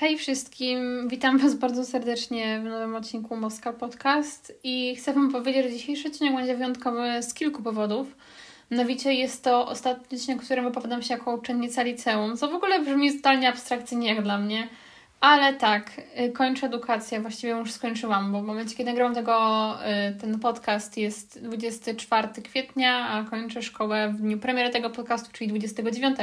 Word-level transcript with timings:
Hej 0.00 0.18
wszystkim, 0.18 1.08
witam 1.08 1.38
Was 1.38 1.54
bardzo 1.54 1.84
serdecznie 1.84 2.60
w 2.60 2.64
nowym 2.64 2.94
odcinku 2.94 3.36
Moska 3.36 3.72
Podcast 3.72 4.58
i 4.64 4.96
chcę 4.96 5.12
Wam 5.12 5.32
powiedzieć, 5.32 5.64
że 5.64 5.70
dzisiejszy 5.70 6.08
odcinek 6.08 6.34
będzie 6.34 6.56
wyjątkowy 6.56 7.22
z 7.22 7.34
kilku 7.34 7.62
powodów. 7.62 8.16
Mianowicie 8.70 9.14
jest 9.14 9.44
to 9.44 9.68
ostatni 9.68 10.18
odcinek, 10.18 10.42
w 10.42 10.44
którym 10.44 10.64
wypowiadam 10.64 11.02
się 11.02 11.14
jako 11.14 11.34
uczennica 11.34 11.82
liceum, 11.82 12.36
co 12.36 12.48
w 12.48 12.54
ogóle 12.54 12.80
brzmi 12.80 13.16
totalnie 13.16 13.48
abstrakcyjnie 13.48 14.08
jak 14.08 14.22
dla 14.22 14.38
mnie. 14.38 14.68
Ale 15.20 15.54
tak, 15.54 15.90
y, 16.20 16.32
kończę 16.32 16.66
edukację, 16.66 17.20
właściwie 17.20 17.52
już 17.52 17.72
skończyłam, 17.72 18.32
bo 18.32 18.42
w 18.42 18.44
momencie, 18.44 18.76
kiedy 18.76 18.90
nagrywam 18.90 19.14
tego, 19.14 19.74
y, 20.10 20.20
ten 20.20 20.38
podcast 20.38 20.96
jest 20.96 21.42
24 21.42 22.42
kwietnia, 22.42 23.08
a 23.08 23.24
kończę 23.24 23.62
szkołę 23.62 24.08
w 24.08 24.20
dniu 24.20 24.38
premiery 24.38 24.70
tego 24.70 24.90
podcastu, 24.90 25.30
czyli 25.32 25.48
29. 25.48 26.16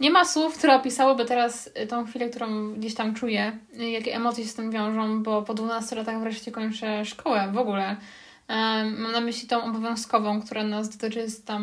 Nie 0.00 0.10
ma 0.10 0.24
słów, 0.24 0.58
które 0.58 0.74
opisałyby 0.74 1.24
teraz 1.24 1.70
y, 1.82 1.86
tą 1.86 2.06
chwilę, 2.06 2.28
którą 2.28 2.74
gdzieś 2.74 2.94
tam 2.94 3.14
czuję, 3.14 3.58
jakie 3.72 4.14
emocje 4.14 4.44
się 4.44 4.50
z 4.50 4.54
tym 4.54 4.70
wiążą, 4.70 5.22
bo 5.22 5.42
po 5.42 5.54
12 5.54 5.96
latach 5.96 6.20
wreszcie 6.20 6.52
kończę 6.52 7.04
szkołę 7.04 7.48
w 7.52 7.58
ogóle. 7.58 7.96
Mam 8.98 9.12
na 9.12 9.20
myśli 9.20 9.48
tą 9.48 9.62
obowiązkową, 9.62 10.42
która 10.42 10.64
nas 10.64 10.88
dotyczy 10.88 11.18
jest 11.18 11.46
tam 11.46 11.62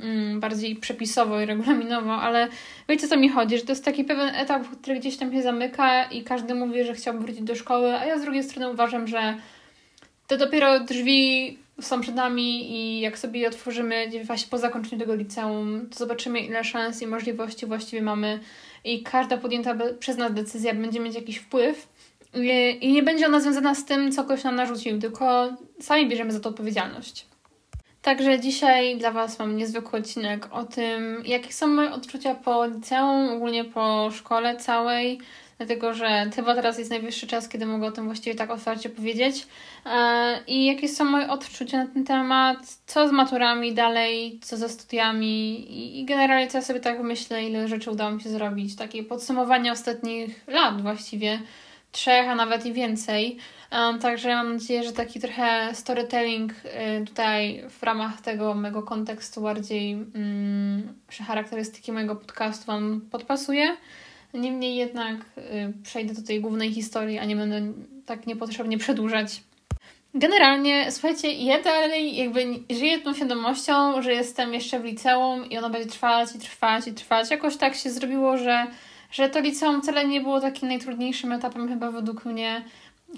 mm, 0.00 0.40
bardziej 0.40 0.76
przepisowo 0.76 1.40
i 1.40 1.46
regulaminowo, 1.46 2.14
ale 2.14 2.48
wiecie 2.88 3.08
co 3.08 3.16
mi 3.16 3.28
chodzi, 3.28 3.58
że 3.58 3.64
to 3.64 3.72
jest 3.72 3.84
taki 3.84 4.04
pewien 4.04 4.34
etap, 4.34 4.62
który 4.82 4.98
gdzieś 4.98 5.16
tam 5.16 5.32
się 5.32 5.42
zamyka 5.42 6.04
i 6.04 6.22
każdy 6.22 6.54
mówi, 6.54 6.84
że 6.84 6.94
chciałby 6.94 7.20
wrócić 7.20 7.42
do 7.42 7.54
szkoły, 7.54 7.94
a 7.94 8.06
ja 8.06 8.18
z 8.18 8.22
drugiej 8.22 8.42
strony 8.42 8.70
uważam, 8.70 9.06
że 9.06 9.36
to 10.26 10.36
dopiero 10.36 10.80
drzwi 10.80 11.58
są 11.80 12.00
przed 12.00 12.14
nami 12.14 12.72
i 12.72 13.00
jak 13.00 13.18
sobie 13.18 13.40
je 13.40 13.48
otworzymy 13.48 14.10
właśnie 14.24 14.48
po 14.50 14.58
zakończeniu 14.58 15.00
tego 15.00 15.14
liceum, 15.14 15.88
to 15.90 15.98
zobaczymy 15.98 16.40
ile 16.40 16.64
szans 16.64 17.02
i 17.02 17.06
możliwości 17.06 17.66
właściwie 17.66 18.02
mamy. 18.02 18.40
I 18.84 19.02
każda 19.02 19.36
podjęta 19.36 19.74
przez 19.98 20.16
nas 20.16 20.34
decyzja 20.34 20.74
będzie 20.74 21.00
mieć 21.00 21.14
jakiś 21.14 21.36
wpływ. 21.38 21.88
I 22.80 22.92
nie 22.92 23.02
będzie 23.02 23.26
ona 23.26 23.40
związana 23.40 23.74
z 23.74 23.84
tym, 23.84 24.12
co 24.12 24.24
ktoś 24.24 24.44
nam 24.44 24.54
narzucił, 24.54 24.98
tylko 24.98 25.56
sami 25.80 26.08
bierzemy 26.08 26.32
za 26.32 26.40
to 26.40 26.48
odpowiedzialność. 26.48 27.26
Także 28.02 28.40
dzisiaj 28.40 28.96
dla 28.96 29.10
Was 29.10 29.38
mam 29.38 29.56
niezwykły 29.56 29.98
odcinek 29.98 30.48
o 30.50 30.64
tym, 30.64 31.22
jakie 31.24 31.52
są 31.52 31.66
moje 31.66 31.92
odczucia 31.92 32.34
po 32.34 32.66
liceum, 32.66 33.28
ogólnie 33.28 33.64
po 33.64 34.10
szkole 34.10 34.56
całej, 34.56 35.20
dlatego 35.66 35.94
że 35.94 36.30
chyba 36.36 36.54
teraz 36.54 36.78
jest 36.78 36.90
najwyższy 36.90 37.26
czas, 37.26 37.48
kiedy 37.48 37.66
mogę 37.66 37.86
o 37.86 37.92
tym 37.92 38.04
właściwie 38.04 38.36
tak 38.36 38.50
otwarcie 38.50 38.90
powiedzieć. 38.90 39.46
E, 39.86 40.38
I 40.46 40.66
jakie 40.66 40.88
są 40.88 41.04
moje 41.04 41.30
odczucia 41.30 41.84
na 41.84 41.86
ten 41.86 42.04
temat, 42.04 42.58
co 42.86 43.08
z 43.08 43.12
maturami 43.12 43.74
dalej, 43.74 44.40
co 44.42 44.56
ze 44.56 44.68
studiami 44.68 46.00
i 46.00 46.04
generalnie 46.04 46.48
co 46.48 46.58
ja 46.58 46.62
sobie 46.62 46.80
tak 46.80 47.02
myślę, 47.02 47.44
ile 47.44 47.68
rzeczy 47.68 47.90
udało 47.90 48.10
mi 48.10 48.22
się 48.22 48.30
zrobić. 48.30 48.76
Takie 48.76 49.02
podsumowanie 49.02 49.72
ostatnich 49.72 50.44
lat 50.46 50.82
właściwie 50.82 51.38
trzech, 51.92 52.28
a 52.28 52.34
nawet 52.34 52.66
i 52.66 52.72
więcej. 52.72 53.36
Um, 53.72 53.98
także 53.98 54.34
mam 54.34 54.52
nadzieję, 54.52 54.82
że 54.82 54.92
taki 54.92 55.20
trochę 55.20 55.74
storytelling 55.74 56.52
y, 56.52 57.04
tutaj 57.06 57.64
w 57.70 57.82
ramach 57.82 58.20
tego 58.20 58.54
mojego 58.54 58.82
kontekstu 58.82 59.40
bardziej 59.40 59.94
um, 59.94 60.94
charakterystyki 61.26 61.92
mojego 61.92 62.16
podcastu 62.16 62.66
Wam 62.66 63.00
podpasuje. 63.10 63.76
Niemniej 64.34 64.76
jednak 64.76 65.16
y, 65.38 65.72
przejdę 65.82 66.14
do 66.14 66.22
tej 66.22 66.40
głównej 66.40 66.72
historii, 66.72 67.18
a 67.18 67.24
nie 67.24 67.36
będę 67.36 67.72
tak 68.06 68.26
niepotrzebnie 68.26 68.78
przedłużać. 68.78 69.40
Generalnie, 70.14 70.92
słuchajcie, 70.92 71.32
ja 71.32 71.62
dalej 71.62 72.16
jakby 72.16 72.44
żyję 72.70 72.98
tą 72.98 73.14
świadomością, 73.14 74.02
że 74.02 74.12
jestem 74.12 74.54
jeszcze 74.54 74.80
w 74.80 74.84
liceum 74.84 75.50
i 75.50 75.58
ono 75.58 75.70
będzie 75.70 75.88
trwać 75.88 76.36
i 76.36 76.38
trwać 76.38 76.88
i 76.88 76.92
trwać. 76.92 77.30
Jakoś 77.30 77.56
tak 77.56 77.74
się 77.74 77.90
zrobiło, 77.90 78.36
że 78.38 78.66
że 79.12 79.28
to 79.28 79.40
liceum 79.40 79.82
wcale 79.82 80.08
nie 80.08 80.20
było 80.20 80.40
takim 80.40 80.68
najtrudniejszym 80.68 81.32
etapem 81.32 81.68
chyba 81.68 81.90
według 81.90 82.24
mnie. 82.24 82.64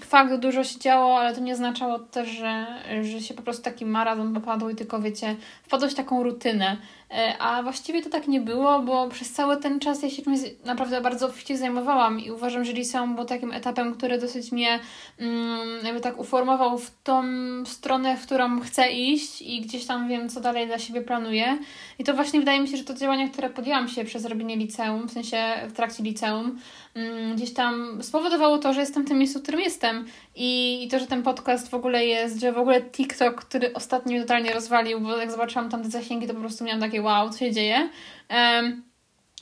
Fakt, 0.03 0.35
dużo 0.35 0.63
się 0.63 0.79
działo, 0.79 1.19
ale 1.19 1.35
to 1.35 1.41
nie 1.41 1.53
oznaczało 1.53 1.99
też, 1.99 2.29
że, 2.29 2.65
że 3.01 3.21
się 3.21 3.33
po 3.33 3.41
prostu 3.41 3.63
taki 3.63 3.85
marazon 3.85 4.33
popadł 4.33 4.69
i 4.69 4.75
tylko 4.75 4.99
wiecie, 4.99 5.35
wpadłeś 5.63 5.91
w 5.91 5.95
taką 5.95 6.23
rutynę. 6.23 6.77
E, 7.11 7.37
a 7.39 7.63
właściwie 7.63 8.01
to 8.01 8.09
tak 8.09 8.27
nie 8.27 8.41
było, 8.41 8.79
bo 8.79 9.09
przez 9.09 9.31
cały 9.31 9.57
ten 9.57 9.79
czas 9.79 10.03
ja 10.03 10.09
się 10.09 10.21
czymś 10.21 10.39
naprawdę 10.65 11.01
bardzo 11.01 11.25
obficie 11.25 11.57
zajmowałam 11.57 12.19
i 12.19 12.31
uważam, 12.31 12.65
że 12.65 12.73
liceum 12.73 13.15
było 13.15 13.25
takim 13.25 13.51
etapem, 13.51 13.93
który 13.93 14.17
dosyć 14.17 14.51
mnie 14.51 14.79
mm, 15.19 15.85
jakby 15.85 16.01
tak 16.01 16.19
uformował 16.19 16.77
w 16.77 16.91
tą 17.03 17.23
stronę, 17.65 18.17
w 18.17 18.25
którą 18.25 18.59
chcę 18.59 18.91
iść 18.91 19.41
i 19.41 19.61
gdzieś 19.61 19.85
tam 19.85 20.07
wiem, 20.07 20.29
co 20.29 20.41
dalej 20.41 20.67
dla 20.67 20.79
siebie 20.79 21.01
planuję. 21.01 21.57
I 21.99 22.03
to 22.03 22.13
właśnie 22.13 22.39
wydaje 22.39 22.59
mi 22.59 22.67
się, 22.67 22.77
że 22.77 22.83
to 22.83 22.93
działania, 22.93 23.29
które 23.29 23.49
podjęłam 23.49 23.87
się 23.87 24.05
przez 24.05 24.25
robienie 24.25 24.55
liceum, 24.55 25.07
w 25.07 25.11
sensie 25.11 25.37
w 25.67 25.73
trakcie 25.73 26.03
liceum, 26.03 26.59
mm, 26.95 27.35
gdzieś 27.35 27.53
tam 27.53 28.03
spowodowało 28.03 28.57
to, 28.57 28.73
że 28.73 28.79
jestem 28.79 29.03
w 29.03 29.07
tym 29.07 29.17
miejscu, 29.17 29.39
w 29.39 29.41
którym 29.41 29.61
jestem. 29.61 30.05
I, 30.35 30.83
I 30.83 30.87
to, 30.87 30.99
że 30.99 31.07
ten 31.07 31.23
podcast 31.23 31.69
w 31.69 31.73
ogóle 31.73 32.05
jest, 32.05 32.39
że 32.39 32.51
w 32.51 32.57
ogóle 32.57 32.81
TikTok, 32.81 33.35
który 33.35 33.73
ostatnio 33.73 34.21
totalnie 34.21 34.53
rozwalił, 34.53 34.99
bo 35.01 35.17
jak 35.17 35.31
zobaczyłam 35.31 35.69
tam 35.69 35.83
te 35.83 35.89
zasięgi, 35.89 36.27
to 36.27 36.33
po 36.33 36.39
prostu 36.39 36.63
miałam 36.63 36.81
takie 36.81 36.94
wow, 37.01 37.29
co 37.29 37.39
się 37.39 37.51
dzieje. 37.51 37.89
Um, 38.29 38.83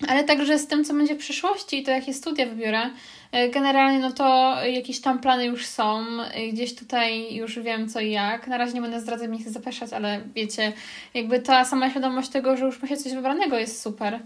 ale 0.07 0.23
także 0.23 0.59
z 0.59 0.67
tym, 0.67 0.83
co 0.83 0.93
będzie 0.93 1.15
w 1.15 1.17
przyszłości 1.17 1.79
i 1.79 1.83
to, 1.83 1.91
jakie 1.91 2.13
studia 2.13 2.45
wybiorę. 2.45 2.89
E, 3.31 3.49
generalnie, 3.49 3.99
no 3.99 4.11
to 4.11 4.55
jakieś 4.65 5.01
tam 5.01 5.19
plany 5.19 5.45
już 5.45 5.65
są. 5.65 6.05
Gdzieś 6.53 6.75
tutaj 6.75 7.35
już 7.35 7.59
wiem 7.59 7.89
co 7.89 7.99
i 7.99 8.11
jak. 8.11 8.47
Na 8.47 8.57
razie 8.57 8.73
nie 8.73 8.81
będę 8.81 9.01
zdradzać, 9.01 9.29
nie 9.29 9.39
chcę 9.39 9.49
zapeszać, 9.49 9.93
ale 9.93 10.21
wiecie, 10.35 10.73
jakby 11.13 11.39
ta 11.39 11.65
sama 11.65 11.89
świadomość 11.89 12.29
tego, 12.29 12.57
że 12.57 12.65
już 12.65 12.81
ma 12.81 12.87
się 12.87 12.97
coś 12.97 13.13
wybranego 13.13 13.57
jest 13.57 13.81
super. 13.81 14.19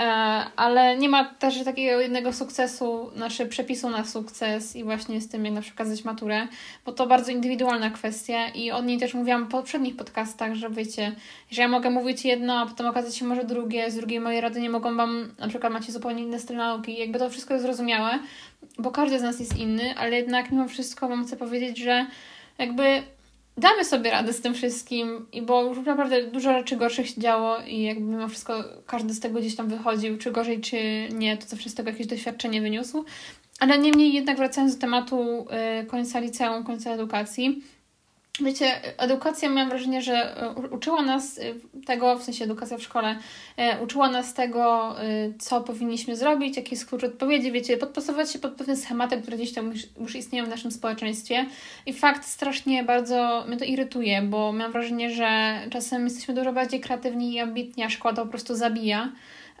E, 0.00 0.04
ale 0.56 0.96
nie 0.96 1.08
ma 1.08 1.24
też 1.24 1.64
takiego 1.64 2.00
jednego 2.00 2.32
sukcesu, 2.32 3.10
znaczy 3.16 3.46
przepisu 3.46 3.90
na 3.90 4.04
sukces 4.04 4.76
i 4.76 4.84
właśnie 4.84 5.20
z 5.20 5.28
tym, 5.28 5.44
jak 5.44 5.54
na 5.54 5.60
przykład 5.60 5.88
zdać 5.88 6.04
maturę, 6.04 6.48
bo 6.84 6.92
to 6.92 7.06
bardzo 7.06 7.32
indywidualna 7.32 7.90
kwestia 7.90 8.48
i 8.48 8.70
o 8.70 8.82
niej 8.82 8.98
też 8.98 9.14
mówiłam 9.14 9.44
w 9.44 9.50
poprzednich 9.50 9.96
podcastach, 9.96 10.54
że 10.54 10.70
wiecie, 10.70 11.12
że 11.50 11.62
ja 11.62 11.68
mogę 11.68 11.90
mówić 11.90 12.24
jedno, 12.24 12.58
a 12.58 12.66
potem 12.66 12.86
okazać 12.86 13.16
się 13.16 13.24
może 13.24 13.44
drugie, 13.44 13.90
z 13.90 13.96
drugiej 13.96 14.20
mojej 14.20 14.40
rady 14.40 14.60
nie 14.60 14.70
mogą 14.70 14.96
Wam, 14.96 15.34
na 15.38 15.48
przykład 15.48 15.72
macie 15.72 15.92
zupełnie 15.92 16.22
inne 16.22 16.38
styl 16.38 16.56
nauki, 16.56 16.98
jakby 16.98 17.18
to 17.18 17.30
wszystko 17.30 17.54
jest 17.54 17.66
zrozumiałe, 17.66 18.18
bo 18.78 18.90
każdy 18.90 19.18
z 19.18 19.22
nas 19.22 19.40
jest 19.40 19.58
inny, 19.58 19.94
ale 19.98 20.16
jednak 20.16 20.50
mimo 20.50 20.68
wszystko 20.68 21.08
Wam 21.08 21.26
chcę 21.26 21.36
powiedzieć, 21.36 21.78
że 21.78 22.06
jakby 22.58 23.02
damy 23.56 23.84
sobie 23.84 24.10
radę 24.10 24.32
z 24.32 24.40
tym 24.40 24.54
wszystkim, 24.54 25.26
i 25.32 25.42
bo 25.42 25.64
już 25.64 25.86
naprawdę 25.86 26.26
dużo 26.26 26.52
rzeczy 26.52 26.76
gorszych 26.76 27.08
się 27.08 27.20
działo 27.20 27.56
i 27.66 27.82
jakby 27.82 28.04
mimo 28.04 28.28
wszystko 28.28 28.64
każdy 28.86 29.14
z 29.14 29.20
tego 29.20 29.40
gdzieś 29.40 29.56
tam 29.56 29.68
wychodził, 29.68 30.18
czy 30.18 30.30
gorzej, 30.30 30.60
czy 30.60 31.08
nie, 31.12 31.36
to 31.36 31.46
zawsze 31.48 31.70
z 31.70 31.74
tego 31.74 31.90
jakieś 31.90 32.06
doświadczenie 32.06 32.60
wyniósł. 32.60 33.04
Ale 33.60 33.78
niemniej 33.78 34.12
jednak 34.12 34.36
wracając 34.36 34.74
do 34.74 34.80
tematu 34.80 35.46
y, 35.82 35.86
końca 35.86 36.20
liceum, 36.20 36.64
końca 36.64 36.90
edukacji, 36.90 37.62
Wiecie, 38.40 38.98
edukacja 38.98 39.48
miałam 39.48 39.68
wrażenie, 39.68 40.02
że 40.02 40.42
e, 40.42 40.50
uczyła 40.50 41.02
nas 41.02 41.38
e, 41.38 41.42
tego, 41.86 42.18
w 42.18 42.22
sensie 42.22 42.44
edukacja 42.44 42.78
w 42.78 42.82
szkole, 42.82 43.16
e, 43.56 43.82
uczyła 43.82 44.10
nas 44.10 44.34
tego, 44.34 44.94
co 45.38 45.60
powinniśmy 45.60 46.16
zrobić, 46.16 46.56
jaki 46.56 46.74
jest 46.74 46.86
klucz 46.86 47.04
odpowiedzi, 47.04 47.52
wiecie, 47.52 47.76
podpasować 47.76 48.32
się 48.32 48.38
pod 48.38 48.52
pewne 48.52 48.76
schematy, 48.76 49.22
które 49.22 49.36
gdzieś 49.36 49.52
tam 49.52 49.72
już, 49.72 49.82
już 50.00 50.16
istnieją 50.16 50.44
w 50.44 50.48
naszym 50.48 50.70
społeczeństwie. 50.70 51.46
I 51.86 51.92
fakt 51.92 52.24
strasznie 52.24 52.84
bardzo 52.84 53.44
mnie 53.48 53.56
to 53.56 53.64
irytuje, 53.64 54.22
bo 54.22 54.52
mam 54.52 54.72
wrażenie, 54.72 55.10
że 55.10 55.60
czasem 55.70 56.04
jesteśmy 56.04 56.34
dużo 56.34 56.52
bardziej 56.52 56.80
kreatywni 56.80 57.34
i 57.34 57.40
ambitni, 57.40 57.84
a 57.84 57.90
szkoła 57.90 58.14
to 58.14 58.22
po 58.22 58.30
prostu 58.30 58.54
zabija 58.54 59.12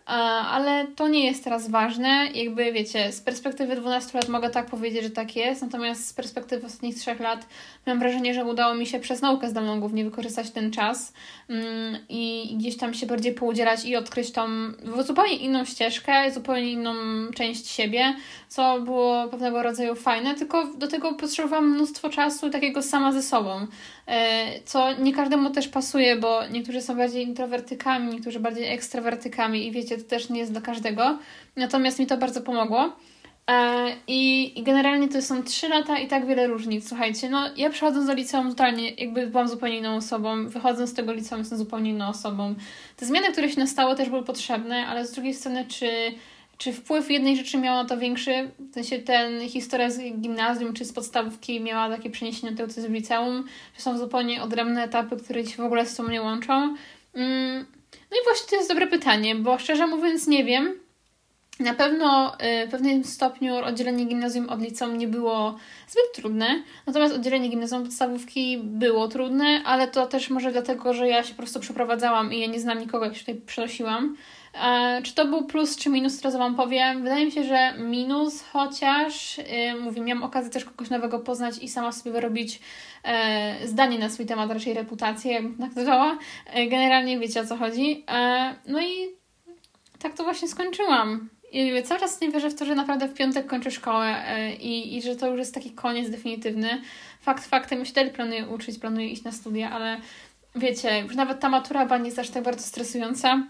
ale 0.06 0.86
to 0.96 1.08
nie 1.08 1.26
jest 1.26 1.44
teraz 1.44 1.70
ważne. 1.70 2.28
Jakby 2.34 2.72
wiecie, 2.72 3.12
z 3.12 3.20
perspektywy 3.20 3.76
12 3.76 4.18
lat 4.18 4.28
mogę 4.28 4.50
tak 4.50 4.66
powiedzieć, 4.66 5.02
że 5.02 5.10
tak 5.10 5.36
jest, 5.36 5.62
natomiast 5.62 6.08
z 6.08 6.12
perspektywy 6.12 6.66
ostatnich 6.66 6.96
3 6.96 7.14
lat 7.20 7.46
mam 7.86 7.98
wrażenie, 7.98 8.34
że 8.34 8.44
udało 8.44 8.74
mi 8.74 8.86
się 8.86 9.00
przez 9.00 9.22
naukę 9.22 9.48
zdalną 9.48 9.80
głównie 9.80 10.04
wykorzystać 10.04 10.50
ten 10.50 10.70
czas 10.70 11.12
mm, 11.48 11.98
i 12.08 12.54
gdzieś 12.58 12.76
tam 12.76 12.94
się 12.94 13.06
bardziej 13.06 13.32
poudzielać 13.34 13.84
i 13.84 13.96
odkryć 13.96 14.32
tą 14.32 14.48
zupełnie 15.06 15.36
inną 15.36 15.64
ścieżkę, 15.64 16.30
zupełnie 16.30 16.72
inną 16.72 16.94
część 17.34 17.66
siebie, 17.66 18.14
co 18.48 18.80
było 18.80 19.28
pewnego 19.28 19.62
rodzaju 19.62 19.94
fajne, 19.94 20.34
tylko 20.34 20.66
do 20.66 20.88
tego 20.88 21.14
potrzebowałam 21.14 21.70
mnóstwo 21.70 22.08
czasu 22.08 22.50
takiego 22.50 22.82
sama 22.82 23.12
ze 23.12 23.22
sobą, 23.22 23.66
e, 24.06 24.46
co 24.64 24.92
nie 24.92 25.12
każdemu 25.12 25.50
też 25.50 25.68
pasuje, 25.68 26.16
bo 26.16 26.46
niektórzy 26.46 26.80
są 26.80 26.96
bardziej 26.96 27.22
introwertykami, 27.22 28.12
niektórzy 28.12 28.40
bardziej 28.40 28.74
ekstrawertykami 28.74 29.66
i 29.66 29.70
wiecie, 29.72 29.91
to 29.98 30.04
też 30.04 30.28
nie 30.28 30.40
jest 30.40 30.52
dla 30.52 30.60
każdego, 30.60 31.18
natomiast 31.56 31.98
mi 31.98 32.06
to 32.06 32.16
bardzo 32.16 32.40
pomogło. 32.40 32.92
E, 33.50 33.86
I, 34.06 34.54
generalnie 34.62 35.08
to 35.08 35.22
są 35.22 35.42
trzy 35.42 35.68
lata 35.68 35.98
i 35.98 36.08
tak 36.08 36.26
wiele 36.26 36.46
różnic. 36.46 36.88
Słuchajcie, 36.88 37.30
no 37.30 37.50
ja 37.56 37.70
przechodząc 37.70 38.06
do 38.06 38.14
liceum 38.14 38.48
totalnie, 38.48 38.90
jakby 38.90 39.26
byłam 39.26 39.48
zupełnie 39.48 39.78
inną 39.78 39.96
osobą, 39.96 40.48
wychodząc 40.48 40.90
z 40.90 40.94
tego 40.94 41.12
liceum 41.12 41.40
jestem 41.40 41.58
zupełnie 41.58 41.90
inną 41.90 42.08
osobą. 42.08 42.54
Te 42.96 43.06
zmiany, 43.06 43.32
które 43.32 43.50
się 43.50 43.60
nastały 43.60 43.96
też 43.96 44.08
były 44.08 44.22
potrzebne, 44.22 44.86
ale 44.86 45.06
z 45.06 45.12
drugiej 45.12 45.34
strony, 45.34 45.64
czy, 45.68 45.90
czy 46.58 46.72
wpływ 46.72 47.10
jednej 47.10 47.36
rzeczy 47.36 47.58
miała 47.58 47.84
to 47.84 47.98
większy, 47.98 48.50
w 48.70 48.74
sensie 48.74 48.98
ten 48.98 49.48
historia 49.48 49.90
z 49.90 49.98
gimnazjum 49.98 50.72
czy 50.72 50.84
z 50.84 50.92
podstawówki 50.92 51.60
miała 51.60 51.96
takie 51.96 52.10
przeniesienie 52.10 52.56
tego, 52.56 52.72
co 52.72 52.80
jest 52.80 52.90
w 52.90 52.94
liceum, 52.94 53.44
czy 53.76 53.82
są 53.82 53.98
zupełnie 53.98 54.42
odrębne 54.42 54.84
etapy, 54.84 55.16
które 55.16 55.46
się 55.46 55.56
w 55.56 55.66
ogóle 55.66 55.86
z 55.86 55.94
sobą 55.96 56.08
nie 56.08 56.22
łączą? 56.22 56.74
Mm. 57.14 57.81
No 58.12 58.18
i 58.18 58.24
właśnie 58.24 58.48
to 58.50 58.56
jest 58.56 58.68
dobre 58.68 58.86
pytanie, 58.86 59.34
bo 59.34 59.58
szczerze 59.58 59.86
mówiąc 59.86 60.26
nie 60.26 60.44
wiem, 60.44 60.78
Na 61.60 61.74
pewno 61.74 62.34
y, 62.34 62.66
w 62.66 62.70
pewnym 62.70 63.04
stopniu 63.04 63.54
oddzielenie 63.54 64.04
gimnazjum 64.04 64.48
od 64.48 64.62
liceum 64.62 64.98
nie 64.98 65.08
było 65.08 65.58
zbyt 65.88 66.12
trudne, 66.14 66.62
natomiast 66.86 67.14
oddzielenie 67.14 67.48
gimnazjum 67.48 67.82
podstawówki 67.84 68.58
było 68.58 69.08
trudne, 69.08 69.62
ale 69.64 69.88
to 69.88 70.06
też 70.06 70.30
może 70.30 70.52
dlatego, 70.52 70.94
że 70.94 71.08
ja 71.08 71.22
się 71.22 71.30
po 71.30 71.36
prostu 71.36 71.60
przeprowadzałam 71.60 72.32
i 72.32 72.40
ja 72.40 72.46
nie 72.46 72.60
znam 72.60 72.78
nikogo, 72.78 73.04
jak 73.04 73.14
się 73.14 73.20
tutaj 73.20 73.34
przenosiłam. 73.46 74.16
E, 74.54 75.02
czy 75.02 75.14
to 75.14 75.26
był 75.26 75.44
plus 75.44 75.76
czy 75.76 75.90
minus, 75.90 76.18
teraz 76.18 76.36
Wam 76.36 76.54
powiem. 76.54 77.02
Wydaje 77.02 77.24
mi 77.24 77.32
się, 77.32 77.44
że 77.44 77.74
minus, 77.78 78.42
chociaż 78.42 79.38
yy, 79.38 79.80
mówię, 79.80 80.00
miałam 80.00 80.22
okazję 80.22 80.50
też 80.50 80.64
kogoś 80.64 80.90
nowego 80.90 81.18
poznać 81.18 81.58
i 81.58 81.68
sama 81.68 81.92
sobie 81.92 82.12
wyrobić 82.12 82.60
e, 83.04 83.68
zdanie 83.68 83.98
na 83.98 84.08
swój 84.08 84.26
temat, 84.26 84.50
raczej 84.50 84.74
reputację, 84.74 85.32
jakbym 85.32 85.58
tak 85.58 85.76
nazwała. 85.76 86.18
E, 86.46 86.66
generalnie 86.66 87.18
wiecie 87.18 87.40
o 87.40 87.46
co 87.46 87.56
chodzi. 87.56 88.04
No 88.66 88.80
i 88.80 89.08
tak 89.98 90.14
to 90.16 90.24
właśnie 90.24 90.48
skończyłam. 90.48 91.28
I 91.52 91.82
cały 91.82 92.00
czas 92.00 92.20
nie 92.20 92.30
wierzę 92.30 92.50
w 92.50 92.54
to, 92.54 92.64
że 92.64 92.74
naprawdę 92.74 93.08
w 93.08 93.14
piątek 93.14 93.46
kończę 93.46 93.70
szkołę 93.70 94.24
i, 94.60 94.96
i 94.96 95.02
że 95.02 95.16
to 95.16 95.28
już 95.28 95.38
jest 95.38 95.54
taki 95.54 95.70
koniec 95.70 96.10
definitywny. 96.10 96.82
Fakt 97.20 97.46
faktem, 97.46 97.78
ja 97.78 97.84
się 97.84 97.92
dalej 97.92 98.10
planuję 98.10 98.48
uczyć, 98.48 98.78
planuję 98.78 99.08
iść 99.08 99.24
na 99.24 99.32
studia, 99.32 99.70
ale 99.70 100.00
wiecie, 100.54 101.00
już 101.00 101.14
nawet 101.14 101.40
ta 101.40 101.48
matura 101.48 101.82
chyba 101.82 101.98
nie 101.98 102.04
jest 102.04 102.18
aż 102.18 102.30
tak 102.30 102.42
bardzo 102.42 102.62
stresująca 102.62 103.46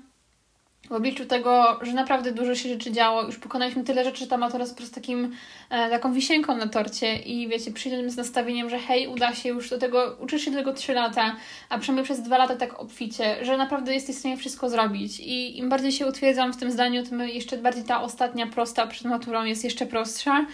w 0.89 0.93
obliczu 0.93 1.27
tego, 1.27 1.79
że 1.83 1.93
naprawdę 1.93 2.33
dużo 2.33 2.55
się 2.55 2.69
rzeczy 2.69 2.93
działo, 2.93 3.23
już 3.23 3.39
pokonaliśmy 3.39 3.85
tyle 3.85 4.05
rzeczy, 4.05 4.19
że 4.19 4.27
ta 4.27 4.37
matura 4.37 4.63
jest 4.63 4.75
po 4.75 4.77
prostu 4.77 4.95
takim, 4.95 5.37
e, 5.71 5.91
taką 5.91 6.13
wisienką 6.13 6.57
na 6.57 6.67
torcie 6.67 7.17
i 7.17 7.49
wiecie, 7.49 7.73
przyjdziemy 7.73 8.11
z 8.11 8.17
nastawieniem, 8.17 8.71
że 8.71 8.79
hej, 8.79 9.07
uda 9.07 9.35
się 9.35 9.49
już 9.49 9.71
do 9.71 9.79
tego, 9.79 10.17
uczysz 10.21 10.43
się 10.45 10.51
do 10.51 10.59
tego 10.59 10.73
3 10.73 10.93
lata, 10.93 11.37
a 11.69 11.79
przynajmniej 11.79 12.05
przez 12.05 12.23
2 12.23 12.39
lata 12.39 12.57
tak 12.57 12.81
obficie, 12.81 13.45
że 13.45 13.57
naprawdę 13.57 13.95
jesteś 13.95 14.17
w 14.17 14.19
stanie 14.19 14.37
wszystko 14.37 14.71
zrobić. 14.71 15.21
I 15.21 15.59
im 15.59 15.69
bardziej 15.69 15.93
się 15.93 16.07
utwierdzam 16.07 16.53
w 16.53 16.57
tym 16.57 16.71
zdaniu, 16.71 17.03
tym 17.03 17.21
jeszcze 17.21 17.59
bardziej 17.59 17.85
ta 17.85 18.03
ostatnia 18.03 18.47
prosta 18.47 18.87
przed 18.87 19.05
maturą 19.05 19.45
jest 19.45 19.65
jeszcze 19.65 19.87
prostsza, 19.87 20.47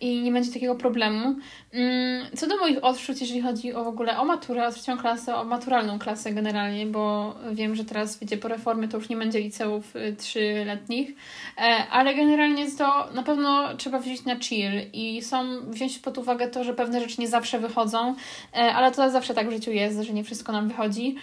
i 0.00 0.20
nie 0.20 0.32
będzie 0.32 0.52
takiego 0.52 0.74
problemu. 0.74 1.36
Mm, 1.74 2.26
co 2.36 2.46
do 2.46 2.56
moich 2.56 2.84
odczuć, 2.84 3.20
jeżeli 3.20 3.40
chodzi 3.40 3.72
o 3.72 3.84
w 3.84 3.88
ogóle 3.88 4.18
o 4.18 4.24
maturę, 4.24 4.66
o 4.66 4.72
trzecią 4.72 4.98
klasę, 4.98 5.36
o 5.36 5.44
maturalną 5.44 5.98
klasę 5.98 6.32
generalnie, 6.32 6.86
bo 6.86 7.34
wiem, 7.52 7.74
że 7.74 7.84
teraz, 7.84 8.18
wiecie, 8.18 8.36
po 8.36 8.48
reformie 8.48 8.88
to 8.88 8.96
już 8.96 9.08
nie 9.08 9.16
będzie 9.16 9.40
liceów 9.40 9.96
y, 9.96 10.16
trzyletnich, 10.16 11.14
e, 11.58 11.86
ale 11.90 12.14
generalnie 12.14 12.70
to 12.78 13.08
na 13.14 13.22
pewno 13.22 13.76
trzeba 13.76 13.98
wziąć 13.98 14.24
na 14.24 14.38
chill 14.40 14.72
i 14.92 15.22
są, 15.22 15.70
wziąć 15.70 15.98
pod 15.98 16.18
uwagę 16.18 16.48
to, 16.48 16.64
że 16.64 16.74
pewne 16.74 17.00
rzeczy 17.00 17.20
nie 17.20 17.28
zawsze 17.28 17.58
wychodzą, 17.58 18.14
e, 18.52 18.56
ale 18.56 18.92
to 18.92 19.10
zawsze 19.10 19.34
tak 19.34 19.48
w 19.48 19.52
życiu 19.52 19.70
jest, 19.70 20.00
że 20.00 20.12
nie 20.12 20.24
wszystko 20.24 20.52
nam 20.52 20.68
wychodzi, 20.68 21.16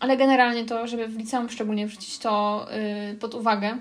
ale 0.00 0.16
generalnie 0.16 0.64
to, 0.64 0.86
żeby 0.86 1.08
w 1.08 1.18
liceum 1.18 1.50
szczególnie 1.50 1.86
wrzucić 1.86 2.18
to 2.18 2.66
y, 3.12 3.14
pod 3.14 3.34
uwagę, 3.34 3.78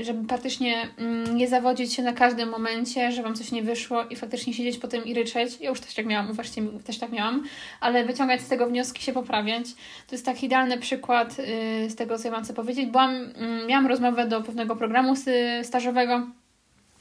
żeby 0.00 0.28
praktycznie 0.28 0.88
mm, 0.98 1.36
nie 1.36 1.48
zawodzić 1.48 1.92
się 1.94 2.02
na 2.02 2.12
każdym 2.12 2.48
momencie, 2.48 3.11
że 3.12 3.22
Wam 3.22 3.34
coś 3.34 3.52
nie 3.52 3.62
wyszło 3.62 4.04
i 4.04 4.16
faktycznie 4.16 4.54
siedzieć 4.54 4.78
potem 4.78 5.04
i 5.04 5.14
ryczeć. 5.14 5.60
Ja 5.60 5.70
już 5.70 5.80
też 5.80 5.94
tak 5.94 6.06
miałam, 6.06 6.30
uważcie, 6.30 6.62
też 6.84 6.98
tak 6.98 7.12
miałam, 7.12 7.44
ale 7.80 8.04
wyciągać 8.04 8.40
z 8.40 8.48
tego 8.48 8.66
wnioski, 8.66 9.02
się 9.02 9.12
poprawiać. 9.12 9.74
To 10.06 10.14
jest 10.14 10.24
taki 10.24 10.46
idealny 10.46 10.78
przykład 10.78 11.38
yy, 11.38 11.90
z 11.90 11.94
tego, 11.94 12.18
co 12.18 12.28
ja 12.28 12.32
mam 12.32 12.44
chcę 12.44 12.54
powiedzieć. 12.54 12.86
Byłam, 12.86 13.14
yy, 13.14 13.66
miałam 13.66 13.86
rozmowę 13.86 14.28
do 14.28 14.42
pewnego 14.42 14.76
programu 14.76 15.14
stażowego 15.62 16.26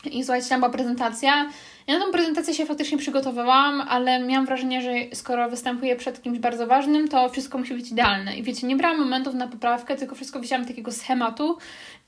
i 0.05 0.23
słuchajcie, 0.23 0.49
tam 0.49 0.59
była 0.59 0.71
prezentacja. 0.71 1.49
Ja 1.87 1.99
na 1.99 2.05
tą 2.05 2.11
prezentację 2.11 2.53
się 2.53 2.65
faktycznie 2.65 2.97
przygotowałam, 2.97 3.81
ale 3.81 4.19
miałam 4.19 4.45
wrażenie, 4.45 4.81
że 4.81 5.15
skoro 5.15 5.49
występuję 5.49 5.95
przed 5.95 6.21
kimś 6.21 6.39
bardzo 6.39 6.67
ważnym, 6.67 7.07
to 7.07 7.29
wszystko 7.29 7.57
musi 7.57 7.73
być 7.73 7.91
idealne. 7.91 8.37
I 8.37 8.43
wiecie, 8.43 8.67
nie 8.67 8.75
brałam 8.75 8.99
momentów 8.99 9.33
na 9.33 9.47
poprawkę, 9.47 9.95
tylko 9.95 10.15
wszystko 10.15 10.39
wzięłam 10.39 10.65
takiego 10.65 10.91
schematu 10.91 11.57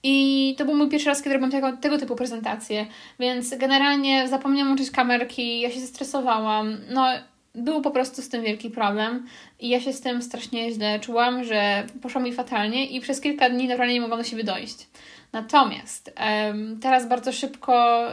i 0.04 0.56
to 0.58 0.66
był 0.66 0.76
mój 0.76 0.90
pierwszy 0.90 1.10
raz, 1.10 1.22
kiedy 1.22 1.34
robiłam 1.34 1.52
tego, 1.52 1.78
tego 1.78 1.98
typu 1.98 2.16
prezentacje. 2.16 2.86
Więc 3.20 3.58
generalnie 3.58 4.28
zapomniałam 4.28 4.68
włączyć 4.68 4.92
kamerki, 4.92 5.60
ja 5.60 5.72
się 5.72 5.80
zestresowałam. 5.80 6.78
No, 6.90 7.08
był 7.56 7.82
po 7.82 7.92
prostu 7.92 8.22
z 8.22 8.30
tym 8.30 8.44
wielki 8.44 8.70
problem 8.70 9.28
i 9.60 9.70
ja 9.70 9.82
się 9.82 9.94
z 9.94 10.02
tym 10.02 10.22
strasznie 10.22 10.72
źle 10.72 11.00
czułam, 11.00 11.44
że 11.44 11.88
poszło 12.02 12.22
mi 12.22 12.34
fatalnie 12.34 12.86
i 12.86 13.02
przez 13.02 13.22
kilka 13.22 13.50
dni 13.50 13.68
naprawdę 13.68 13.94
nie 13.94 14.02
mogłam 14.02 14.20
do 14.20 14.26
siebie 14.26 14.44
dojść. 14.44 14.88
Natomiast 15.34 16.14
um, 16.48 16.80
teraz 16.80 17.10
bardzo 17.10 17.32
szybko 17.32 18.04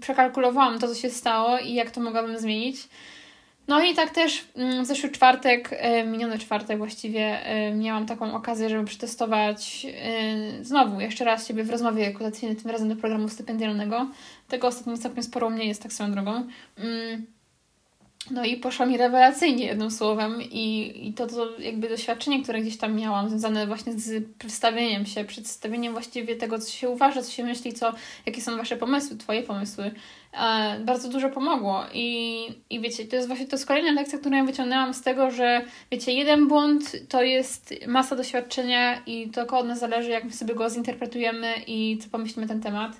przekalkulowałam 0.00 0.78
to, 0.78 0.88
co 0.88 0.94
się 0.94 1.10
stało 1.10 1.58
i 1.58 1.74
jak 1.74 1.90
to 1.90 2.00
mogłabym 2.00 2.38
zmienić. 2.38 2.76
No 3.68 3.84
i 3.84 3.94
tak 3.94 4.10
też 4.10 4.44
mm, 4.56 4.84
w 4.84 4.86
zeszły 4.86 5.10
czwartek, 5.10 5.80
miniony 6.06 6.38
czwartek 6.38 6.78
właściwie, 6.78 7.38
miałam 7.74 8.06
taką 8.06 8.34
okazję, 8.34 8.68
żeby 8.68 8.84
przetestować 8.84 9.86
znowu, 10.62 11.00
jeszcze 11.00 11.24
raz 11.24 11.48
siebie 11.48 11.64
w 11.64 11.70
rozmowie 11.70 12.04
rekrutacyjnej, 12.04 12.56
tym 12.56 12.70
razem 12.70 12.88
do 12.88 12.96
programu 12.96 13.28
stypendialnego. 13.28 14.08
Tego 14.48 14.66
ostatnio 14.66 14.96
całkiem 14.96 15.22
sporo 15.22 15.50
mnie 15.50 15.64
jest 15.64 15.82
tak 15.82 15.92
swoją 15.92 16.12
drogą. 16.12 16.46
No 18.30 18.44
i 18.44 18.56
poszło 18.56 18.86
mi 18.86 18.96
rewelacyjnie 18.96 19.66
jednym 19.66 19.90
słowem 19.90 20.42
i, 20.42 20.92
i 21.08 21.12
to, 21.12 21.26
to 21.26 21.58
jakby 21.58 21.88
doświadczenie, 21.88 22.42
które 22.42 22.60
gdzieś 22.60 22.76
tam 22.76 22.96
miałam, 22.96 23.28
związane 23.28 23.66
właśnie 23.66 23.92
z 23.92 24.24
przedstawieniem 24.38 25.06
się, 25.06 25.24
przedstawieniem 25.24 25.92
właściwie 25.92 26.36
tego, 26.36 26.58
co 26.58 26.70
się 26.70 26.88
uważa, 26.88 27.22
co 27.22 27.30
się 27.30 27.44
myśli, 27.44 27.72
co, 27.72 27.92
jakie 28.26 28.42
są 28.42 28.56
Wasze 28.56 28.76
pomysły, 28.76 29.16
Twoje 29.16 29.42
pomysły, 29.42 29.90
e, 30.32 30.80
bardzo 30.80 31.08
dużo 31.08 31.30
pomogło 31.30 31.84
i, 31.94 32.46
i 32.70 32.80
wiecie, 32.80 33.04
to 33.04 33.16
jest 33.16 33.28
właśnie 33.28 33.46
to 33.46 33.56
jest 33.56 33.66
kolejna 33.66 33.92
lekcja, 33.92 34.18
którą 34.18 34.36
ja 34.36 34.44
wyciągnęłam 34.44 34.94
z 34.94 35.02
tego, 35.02 35.30
że 35.30 35.64
wiecie, 35.90 36.12
jeden 36.12 36.48
błąd 36.48 36.96
to 37.08 37.22
jest 37.22 37.74
masa 37.86 38.16
doświadczenia 38.16 39.02
i 39.06 39.28
tylko 39.28 39.58
od 39.58 39.66
nas 39.66 39.78
zależy, 39.78 40.10
jak 40.10 40.24
my 40.24 40.32
sobie 40.32 40.54
go 40.54 40.70
zinterpretujemy 40.70 41.54
i 41.66 41.98
co 41.98 42.08
pomyślimy 42.10 42.48
ten 42.48 42.60
temat. 42.60 42.92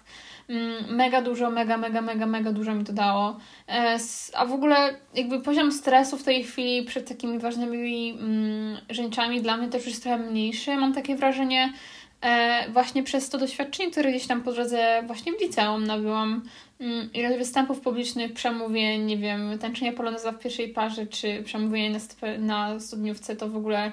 Mm, 0.49 0.96
mega 0.96 1.23
dużo, 1.23 1.50
mega, 1.50 1.76
mega, 1.76 2.00
mega, 2.00 2.26
mega 2.26 2.52
dużo 2.52 2.75
mi 2.75 2.85
to 2.85 2.93
dało. 2.93 3.37
E, 3.69 3.99
a 4.35 4.46
w 4.46 4.52
ogóle 4.52 4.94
jakby 5.14 5.41
poziom 5.41 5.73
stresu 5.73 6.19
w 6.19 6.23
tej 6.23 6.44
chwili 6.44 6.82
przed 6.82 7.08
takimi 7.08 7.38
ważnymi 7.38 8.11
mm, 8.11 8.76
rzeczami 8.91 9.43
dla 9.43 9.56
mnie 9.56 9.69
też 9.69 9.87
jest 9.87 10.02
trochę 10.02 10.19
mniejszy. 10.19 10.76
Mam 10.76 10.93
takie 10.93 11.17
wrażenie, 11.17 11.73
e, 12.20 12.70
właśnie 12.70 13.02
przez 13.02 13.31
to 13.31 13.38
doświadczenie, 13.38 13.91
które 13.91 14.11
gdzieś 14.11 14.26
tam 14.26 14.43
po 14.43 14.52
drodze 14.52 15.02
właśnie 15.06 15.32
w 15.32 15.41
liceum 15.41 15.87
nabyłam, 15.87 16.43
mm, 16.81 17.11
ile 17.14 17.38
występów 17.38 17.81
publicznych, 17.81 18.32
przemówień, 18.32 19.05
nie 19.05 19.17
wiem, 19.17 19.58
tańczenia 19.58 19.93
poloneza 19.93 20.32
w 20.32 20.38
pierwszej 20.38 20.69
parze, 20.69 21.06
czy 21.06 21.43
przemówienia 21.43 21.99
na, 22.23 22.38
na 22.38 22.81
studniówce, 22.81 23.37
to 23.37 23.49
w 23.49 23.56
ogóle 23.56 23.93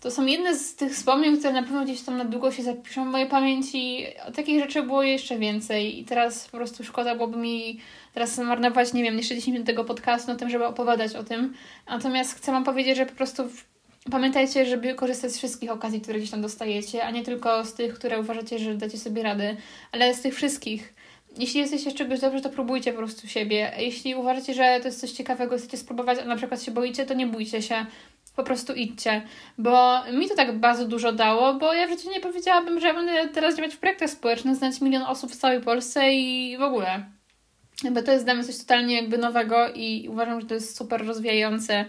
to 0.00 0.10
są 0.10 0.26
jedne 0.26 0.54
z 0.54 0.74
tych 0.74 0.92
wspomnień, 0.92 1.38
które 1.38 1.52
na 1.52 1.62
pewno 1.62 1.84
gdzieś 1.84 2.02
tam 2.02 2.16
na 2.16 2.24
długo 2.24 2.52
się 2.52 2.62
zapiszą 2.62 3.04
w 3.04 3.08
mojej 3.08 3.28
pamięci. 3.28 4.06
Takich 4.34 4.60
rzeczy 4.60 4.82
było 4.82 5.02
jeszcze 5.02 5.38
więcej 5.38 6.00
i 6.00 6.04
teraz 6.04 6.48
po 6.48 6.56
prostu 6.56 6.84
szkoda 6.84 7.14
byłoby 7.14 7.36
mi 7.36 7.80
teraz 8.14 8.34
zmarnować, 8.34 8.92
nie 8.92 9.02
wiem, 9.02 9.18
jeszcze 9.18 9.34
10 9.34 9.52
minut 9.52 9.66
tego 9.66 9.84
podcastu 9.84 10.32
na 10.32 10.38
tym, 10.38 10.50
żeby 10.50 10.66
opowiadać 10.66 11.14
o 11.14 11.24
tym. 11.24 11.54
Natomiast 11.88 12.34
chcę 12.34 12.52
Wam 12.52 12.64
powiedzieć, 12.64 12.96
że 12.96 13.06
po 13.06 13.14
prostu 13.14 13.42
pamiętajcie, 14.10 14.66
żeby 14.66 14.94
korzystać 14.94 15.32
z 15.32 15.38
wszystkich 15.38 15.70
okazji, 15.70 16.00
które 16.00 16.18
gdzieś 16.18 16.30
tam 16.30 16.42
dostajecie, 16.42 17.04
a 17.04 17.10
nie 17.10 17.22
tylko 17.22 17.64
z 17.64 17.74
tych, 17.74 17.94
które 17.94 18.20
uważacie, 18.20 18.58
że 18.58 18.74
dacie 18.74 18.98
sobie 18.98 19.22
rady, 19.22 19.56
ale 19.92 20.14
z 20.14 20.20
tych 20.20 20.34
wszystkich. 20.34 20.94
Jeśli 21.38 21.60
jesteście 21.60 21.92
czegoś 21.92 22.20
dobrzy, 22.20 22.40
to 22.40 22.50
próbujcie 22.50 22.92
po 22.92 22.98
prostu 22.98 23.28
siebie. 23.28 23.72
Jeśli 23.78 24.14
uważacie, 24.14 24.54
że 24.54 24.78
to 24.80 24.88
jest 24.88 25.00
coś 25.00 25.10
ciekawego, 25.10 25.58
chcecie 25.58 25.76
spróbować, 25.76 26.18
a 26.18 26.24
na 26.24 26.36
przykład 26.36 26.62
się 26.62 26.70
boicie, 26.70 27.06
to 27.06 27.14
nie 27.14 27.26
bójcie 27.26 27.62
się 27.62 27.86
po 28.36 28.44
prostu 28.44 28.74
idźcie, 28.74 29.22
bo 29.58 30.02
mi 30.12 30.28
to 30.28 30.34
tak 30.34 30.58
bardzo 30.58 30.88
dużo 30.88 31.12
dało, 31.12 31.54
bo 31.54 31.72
ja 31.72 31.86
w 31.86 31.90
życiu 31.90 32.10
nie 32.10 32.20
powiedziałabym, 32.20 32.80
że 32.80 32.94
będę 32.94 33.28
teraz 33.28 33.56
działać 33.56 33.74
w 33.74 33.78
projektach 33.78 34.10
społecznych, 34.10 34.56
znać 34.56 34.80
milion 34.80 35.02
osób 35.02 35.32
w 35.32 35.36
całej 35.36 35.60
Polsce 35.60 36.12
i 36.12 36.56
w 36.58 36.62
ogóle. 36.62 37.04
Bo 37.90 38.02
to 38.02 38.12
jest 38.12 38.24
dla 38.24 38.34
mnie 38.34 38.44
coś 38.44 38.58
totalnie 38.58 38.94
jakby 38.94 39.18
nowego 39.18 39.72
i 39.74 40.08
uważam, 40.08 40.40
że 40.40 40.46
to 40.46 40.54
jest 40.54 40.76
super 40.76 41.06
rozwijające 41.06 41.84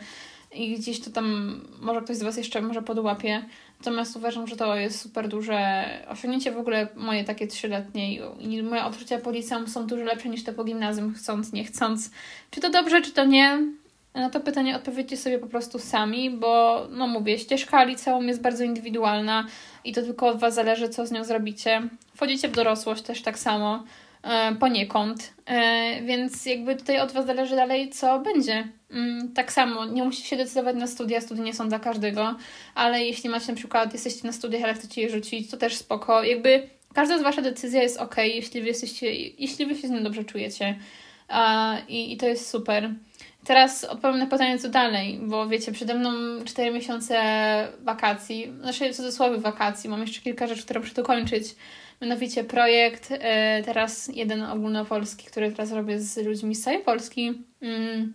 i 0.54 0.76
gdzieś 0.76 1.00
to 1.00 1.10
tam 1.10 1.60
może 1.82 2.02
ktoś 2.02 2.18
z 2.18 2.24
Was 2.24 2.38
jeszcze 2.38 2.62
może 2.62 2.82
podłapie. 2.82 3.46
Natomiast 3.80 4.16
uważam, 4.16 4.48
że 4.48 4.56
to 4.56 4.76
jest 4.76 5.02
super 5.02 5.28
duże 5.28 5.86
osiągnięcie 6.08 6.52
w 6.52 6.58
ogóle 6.58 6.88
moje 6.96 7.24
takie 7.24 7.48
trzyletnie 7.48 8.16
i 8.40 8.64
moje 8.64 8.86
odczucia 8.86 9.18
po 9.18 9.32
liceum 9.32 9.68
są 9.68 9.88
dużo 9.88 10.04
lepsze 10.04 10.30
niż 10.30 10.44
te 10.44 10.54
po 10.54 10.64
gimnazjum, 10.64 11.14
chcąc, 11.14 11.54
nie 11.54 11.64
chcąc. 11.64 12.12
Czy 12.52 12.62
to 12.62 12.70
dobrze, 12.70 13.02
czy 13.02 13.12
to 13.12 13.26
nie? 13.26 13.60
Na 14.14 14.30
to 14.30 14.40
pytanie 14.40 14.76
odpowiedzcie 14.76 15.18
sobie 15.18 15.40
po 15.40 15.48
prostu 15.48 15.80
sami, 15.80 16.30
bo 16.30 16.88
no 16.92 17.08
mówię, 17.08 17.40
ścieżka 17.40 17.84
liceum 17.84 18.28
jest 18.28 18.42
bardzo 18.42 18.64
indywidualna 18.64 19.48
i 19.84 19.94
to 19.94 20.02
tylko 20.02 20.28
od 20.28 20.40
Was 20.40 20.54
zależy, 20.54 20.90
co 20.90 21.06
z 21.06 21.12
nią 21.12 21.24
zrobicie. 21.24 21.82
Wchodzicie 22.16 22.48
w 22.48 22.52
dorosłość 22.52 23.02
też 23.02 23.22
tak 23.22 23.40
samo, 23.40 23.84
e, 24.24 24.56
poniekąd, 24.56 25.34
e, 25.46 26.02
więc 26.02 26.46
jakby 26.46 26.76
tutaj 26.76 27.00
od 27.00 27.12
Was 27.12 27.26
zależy 27.26 27.56
dalej, 27.56 27.90
co 27.90 28.20
będzie. 28.20 28.68
Mm, 28.92 29.34
tak 29.34 29.52
samo, 29.52 29.86
nie 29.86 30.04
musicie 30.04 30.28
się 30.28 30.38
decydować 30.38 30.76
na 30.76 30.88
studia, 30.88 31.22
studia 31.22 31.44
nie 31.44 31.54
są 31.54 31.70
dla 31.70 31.80
każdego, 31.80 32.36
ale 32.76 33.04
jeśli 33.06 33.30
macie 33.30 33.48
na 33.52 33.58
przykład, 33.58 33.94
jesteście 33.94 34.28
na 34.28 34.34
studiach, 34.34 34.64
ale 34.64 34.74
chcecie 34.74 35.02
je 35.02 35.10
rzucić, 35.10 35.52
to 35.52 35.58
też 35.58 35.76
spoko. 35.76 36.24
Jakby 36.24 36.70
każda 36.94 37.20
z 37.20 37.22
Wasza 37.22 37.42
decyzja 37.42 37.84
jest 37.84 37.98
ok, 37.98 38.16
jeśli 38.18 38.62
Wy, 38.62 38.68
jesteście, 38.68 39.14
jeśli 39.16 39.66
wy 39.66 39.76
się 39.76 39.88
z 39.88 39.92
nią 39.92 40.04
dobrze 40.04 40.24
czujecie. 40.24 40.76
I, 41.88 42.14
I 42.14 42.18
to 42.18 42.28
jest 42.28 42.50
super. 42.50 42.94
Teraz 43.48 43.84
odpowiem 43.84 44.20
na 44.20 44.28
pytanie, 44.28 44.60
co 44.60 44.70
dalej, 44.70 45.20
bo 45.22 45.48
wiecie, 45.48 45.72
przede 45.72 45.94
mną 45.94 46.12
4 46.46 46.72
miesiące 46.72 47.18
wakacji, 47.82 48.54
znaczy 48.62 48.94
w 48.94 48.96
cudzysłowie 48.96 49.38
wakacji, 49.38 49.90
mam 49.90 50.02
jeszcze 50.02 50.22
kilka 50.22 50.48
rzeczy, 50.48 50.64
które 50.64 50.80
muszę 50.80 50.94
dokończyć. 50.94 51.56
Mianowicie 52.02 52.44
projekt, 52.44 53.08
e, 53.12 53.64
teraz 53.64 54.12
jeden 54.14 54.44
ogólnopolski, 54.44 55.26
który 55.28 55.52
teraz 55.52 55.72
robię 55.72 56.00
z 56.00 56.18
ludźmi 56.26 56.56
z 56.56 56.62
całej 56.62 56.80
Polski. 56.80 57.34
Mm. 57.62 58.14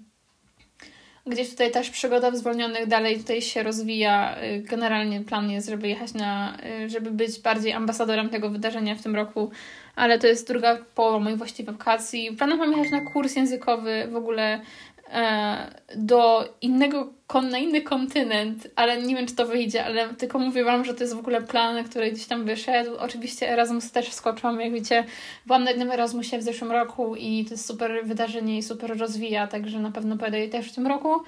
Gdzieś 1.27 1.51
tutaj 1.51 1.71
też 1.71 1.91
przygoda 1.91 2.31
w 2.31 2.37
zwolnionych 2.37 2.87
dalej 2.87 3.19
tutaj 3.19 3.43
się 3.43 3.63
rozwija. 3.63 4.37
E, 4.37 4.59
generalnie 4.59 5.21
plan 5.21 5.51
jest, 5.51 5.69
żeby 5.69 5.89
jechać 5.89 6.15
na, 6.15 6.59
e, 6.63 6.89
żeby 6.89 7.11
być 7.11 7.41
bardziej 7.41 7.73
ambasadorem 7.73 8.29
tego 8.29 8.51
wydarzenia 8.51 8.95
w 8.95 9.03
tym 9.03 9.17
roku, 9.17 9.51
ale 9.97 10.19
to 10.19 10.27
jest 10.27 10.49
druga 10.49 10.79
połowa 10.95 11.19
moich 11.19 11.37
właściwych 11.37 11.77
wakacji. 11.77 12.33
Planuję 12.33 12.59
mam 12.59 12.73
jechać 12.73 12.91
na 12.91 13.01
kurs 13.01 13.37
językowy 13.37 14.09
w 14.13 14.17
ogóle 14.17 14.61
do 15.97 16.49
innego, 16.61 17.13
na 17.51 17.59
inny 17.59 17.83
kontynent, 17.83 18.69
ale 18.77 19.03
nie 19.03 19.17
wiem, 19.17 19.27
czy 19.27 19.35
to 19.35 19.47
wyjdzie, 19.47 19.85
ale 19.85 20.09
tylko 20.09 20.39
mówię 20.39 20.65
Wam, 20.65 20.85
że 20.85 20.95
to 20.95 21.05
jest 21.05 21.15
w 21.15 21.19
ogóle 21.19 21.43
plan, 21.43 21.85
który 21.85 22.13
gdzieś 22.13 22.27
tam 22.27 22.45
wyszedł. 22.45 22.97
Oczywiście 22.99 23.51
Erasmus 23.51 23.91
też 23.91 24.09
wskoczyłam, 24.09 24.61
jak 24.61 24.73
wiecie, 24.73 25.05
byłam 25.47 25.65
na 25.65 25.71
jednym 25.71 25.91
Erasmusie 25.91 26.39
w 26.39 26.43
zeszłym 26.43 26.73
roku 26.73 27.17
i 27.17 27.45
to 27.45 27.51
jest 27.51 27.67
super 27.67 28.01
wydarzenie 28.05 28.59
i 28.59 28.63
super 28.63 28.99
rozwija, 28.99 29.47
także 29.47 29.81
na 29.81 29.91
pewno 29.91 30.17
pojadę 30.17 30.49
też 30.49 30.73
w 30.73 30.75
tym 30.75 30.87
roku. 30.87 31.23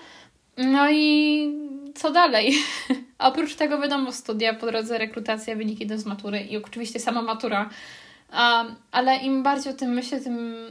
No 0.56 0.90
i 0.90 1.52
co 1.94 2.10
dalej? 2.10 2.54
Oprócz 3.18 3.54
tego 3.54 3.80
wiadomo 3.80 4.12
studia, 4.12 4.54
po 4.54 4.66
drodze 4.66 4.98
rekrutacja, 4.98 5.56
wyniki 5.56 5.86
do 5.86 5.94
matury 6.06 6.40
i 6.40 6.56
oczywiście 6.56 7.00
sama 7.00 7.22
matura. 7.22 7.70
Um, 8.32 8.74
ale 8.92 9.16
im 9.16 9.42
bardziej 9.42 9.72
o 9.72 9.76
tym 9.76 9.90
myślę, 9.90 10.20
tym 10.20 10.66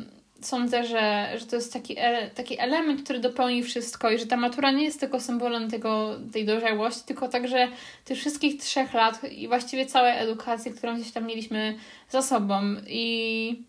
sądzę, 0.45 0.83
że, 0.85 1.33
że 1.39 1.45
to 1.45 1.55
jest 1.55 1.73
taki, 1.73 1.95
e, 1.97 2.29
taki 2.29 2.59
element, 2.59 3.03
który 3.03 3.19
dopełni 3.19 3.63
wszystko 3.63 4.11
i 4.11 4.19
że 4.19 4.25
ta 4.25 4.37
matura 4.37 4.71
nie 4.71 4.83
jest 4.83 4.99
tylko 4.99 5.19
symbolem 5.19 5.69
tego, 5.69 6.19
tej 6.33 6.45
dojrzałości, 6.45 7.01
tylko 7.05 7.27
także 7.27 7.67
tych 8.05 8.17
wszystkich 8.17 8.61
trzech 8.61 8.93
lat 8.93 9.23
i 9.31 9.47
właściwie 9.47 9.85
całej 9.85 10.19
edukacji, 10.19 10.71
którą 10.71 10.95
gdzieś 10.95 11.11
tam 11.11 11.25
mieliśmy 11.25 11.75
za 12.09 12.21
sobą. 12.21 12.61
I, 12.87 13.63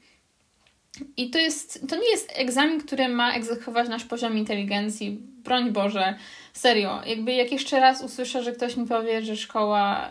i 1.16 1.30
to, 1.30 1.38
jest, 1.38 1.88
to 1.88 1.96
nie 1.96 2.10
jest 2.10 2.32
egzamin, 2.36 2.80
który 2.80 3.08
ma 3.08 3.34
egzekwować 3.34 3.88
nasz 3.88 4.04
poziom 4.04 4.38
inteligencji. 4.38 5.18
Broń 5.44 5.72
Boże, 5.72 6.14
serio. 6.52 7.00
Jakby 7.06 7.32
jak 7.32 7.52
jeszcze 7.52 7.80
raz 7.80 8.02
usłyszę, 8.02 8.42
że 8.42 8.52
ktoś 8.52 8.76
mi 8.76 8.86
powie, 8.86 9.22
że 9.22 9.36
szkoła, 9.36 10.10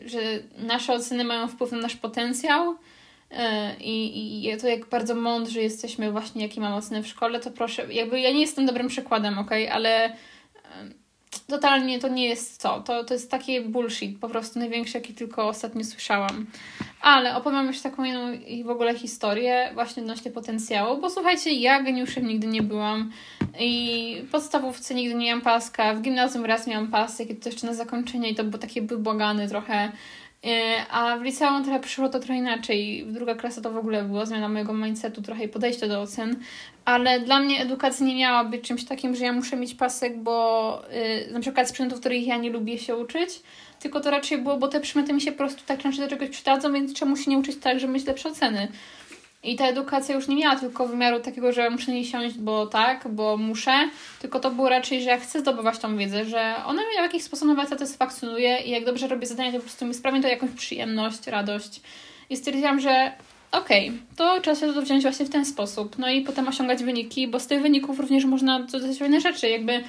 yy, 0.00 0.08
że 0.08 0.18
nasze 0.58 0.92
oceny 0.92 1.24
mają 1.24 1.48
wpływ 1.48 1.72
na 1.72 1.78
nasz 1.78 1.96
potencjał, 1.96 2.76
I, 3.80 4.48
I 4.48 4.56
to 4.56 4.68
jak 4.68 4.88
bardzo 4.88 5.14
mądrzy 5.14 5.62
jesteśmy 5.62 6.12
właśnie, 6.12 6.42
jaki 6.42 6.60
mam 6.60 6.74
oceny 6.74 7.02
w 7.02 7.08
szkole, 7.08 7.40
to 7.40 7.50
proszę, 7.50 7.94
jakby 7.94 8.20
ja 8.20 8.32
nie 8.32 8.40
jestem 8.40 8.66
dobrym 8.66 8.88
przykładem, 8.88 9.38
ok, 9.38 9.50
ale 9.72 10.04
e, 10.04 10.14
totalnie 11.46 11.98
to 11.98 12.08
nie 12.08 12.28
jest 12.28 12.62
to. 12.62 12.80
to. 12.80 13.04
To 13.04 13.14
jest 13.14 13.30
taki 13.30 13.60
bullshit, 13.60 14.18
po 14.18 14.28
prostu 14.28 14.58
największy, 14.58 14.98
jaki 14.98 15.14
tylko 15.14 15.48
ostatnio 15.48 15.84
słyszałam. 15.84 16.46
Ale 17.00 17.36
opowiem 17.36 17.66
jeszcze 17.66 17.90
taką 17.90 18.04
jedną 18.04 18.20
w 18.64 18.70
ogóle 18.70 18.94
historię 18.94 19.70
właśnie 19.74 20.02
odnośnie 20.02 20.30
potencjału, 20.30 21.00
bo 21.00 21.10
słuchajcie, 21.10 21.52
ja 21.52 21.82
geniuszem 21.82 22.26
nigdy 22.26 22.46
nie 22.46 22.62
byłam 22.62 23.12
i 23.58 24.16
w 24.22 24.30
podstawówce 24.30 24.94
nigdy 24.94 25.14
nie 25.14 25.26
miałam 25.26 25.40
paska, 25.40 25.94
w 25.94 26.00
gimnazjum 26.00 26.44
raz 26.44 26.66
miałam 26.66 26.88
pasek 26.88 27.30
i 27.30 27.36
to 27.36 27.48
jeszcze 27.48 27.66
na 27.66 27.74
zakończenie 27.74 28.30
i 28.30 28.34
to 28.34 28.44
był 28.44 28.58
taki 28.58 28.80
wybłagany 28.82 29.48
trochę 29.48 29.74
E, 29.84 29.92
a 30.90 31.16
w 31.18 31.22
liceum 31.22 31.64
trochę 31.64 31.80
przyszło 31.80 32.08
to 32.08 32.18
trochę 32.18 32.36
inaczej. 32.36 33.06
Druga 33.06 33.34
klasa 33.34 33.60
to 33.60 33.70
w 33.70 33.76
ogóle 33.76 34.02
była 34.02 34.26
zmiana 34.26 34.48
mojego 34.48 34.72
mindsetu, 34.74 35.22
trochę 35.22 35.44
i 35.44 35.48
podejścia 35.48 35.88
do 35.88 36.00
ocen, 36.00 36.36
ale 36.84 37.20
dla 37.20 37.40
mnie 37.40 37.60
edukacja 37.60 38.06
nie 38.06 38.16
miała 38.16 38.44
być 38.44 38.62
czymś 38.62 38.84
takim, 38.84 39.14
że 39.16 39.24
ja 39.24 39.32
muszę 39.32 39.56
mieć 39.56 39.74
pasek, 39.74 40.18
bo 40.18 40.82
yy, 41.26 41.32
na 41.32 41.40
przykład 41.40 41.68
z 41.68 41.72
przedmiotów, 41.72 42.00
których 42.00 42.26
ja 42.26 42.36
nie 42.36 42.50
lubię 42.50 42.78
się 42.78 42.96
uczyć, 42.96 43.42
tylko 43.80 44.00
to 44.00 44.10
raczej 44.10 44.38
było, 44.38 44.56
bo 44.56 44.68
te 44.68 44.80
przedmioty 44.80 45.12
mi 45.12 45.20
się 45.20 45.32
po 45.32 45.38
prostu 45.38 45.62
tak 45.66 45.82
często 45.82 46.02
do 46.02 46.08
czegoś 46.08 46.28
przydadzą, 46.28 46.72
więc 46.72 46.94
czemu 46.94 47.16
się 47.16 47.30
nie 47.30 47.38
uczyć 47.38 47.56
tak, 47.56 47.80
żeby 47.80 47.92
mieć 47.92 48.06
lepsze 48.06 48.28
oceny. 48.28 48.68
I 49.44 49.56
ta 49.56 49.66
edukacja 49.66 50.14
już 50.14 50.28
nie 50.28 50.36
miała 50.36 50.56
tylko 50.56 50.86
wymiaru 50.86 51.20
takiego, 51.20 51.52
że 51.52 51.70
muszę 51.70 51.92
nie 51.92 52.04
siąść, 52.04 52.38
bo 52.38 52.66
tak, 52.66 53.08
bo 53.08 53.36
muszę, 53.36 53.88
tylko 54.20 54.40
to 54.40 54.50
było 54.50 54.68
raczej, 54.68 55.02
że 55.02 55.10
ja 55.10 55.18
chcę 55.18 55.40
zdobywać 55.40 55.78
tą 55.78 55.96
wiedzę, 55.96 56.24
że 56.24 56.54
ona 56.66 56.82
mnie 56.82 56.98
w 56.98 57.02
jakiś 57.02 57.22
sposób 57.22 57.48
nawet 57.48 57.68
satysfakcjonuje 57.68 58.58
i 58.58 58.70
jak 58.70 58.84
dobrze 58.84 59.08
robię 59.08 59.26
zadania, 59.26 59.52
to 59.52 59.56
po 59.56 59.62
prostu 59.62 59.86
mi 59.86 59.94
sprawia 59.94 60.22
to 60.22 60.28
jakąś 60.28 60.50
przyjemność, 60.50 61.26
radość. 61.26 61.80
I 62.30 62.36
stwierdziłam, 62.36 62.80
że 62.80 63.12
okej, 63.52 63.88
okay, 63.88 64.00
to 64.16 64.40
trzeba 64.40 64.56
się 64.56 64.74
to 64.74 64.82
wziąć 64.82 65.02
właśnie 65.02 65.26
w 65.26 65.30
ten 65.30 65.44
sposób. 65.44 65.98
No 65.98 66.10
i 66.10 66.20
potem 66.20 66.48
osiągać 66.48 66.84
wyniki, 66.84 67.28
bo 67.28 67.40
z 67.40 67.46
tych 67.46 67.62
wyników 67.62 68.00
również 68.00 68.24
można 68.24 68.60
dodać 68.60 68.98
fajne 68.98 69.20
rzeczy, 69.20 69.48
jakby 69.48 69.84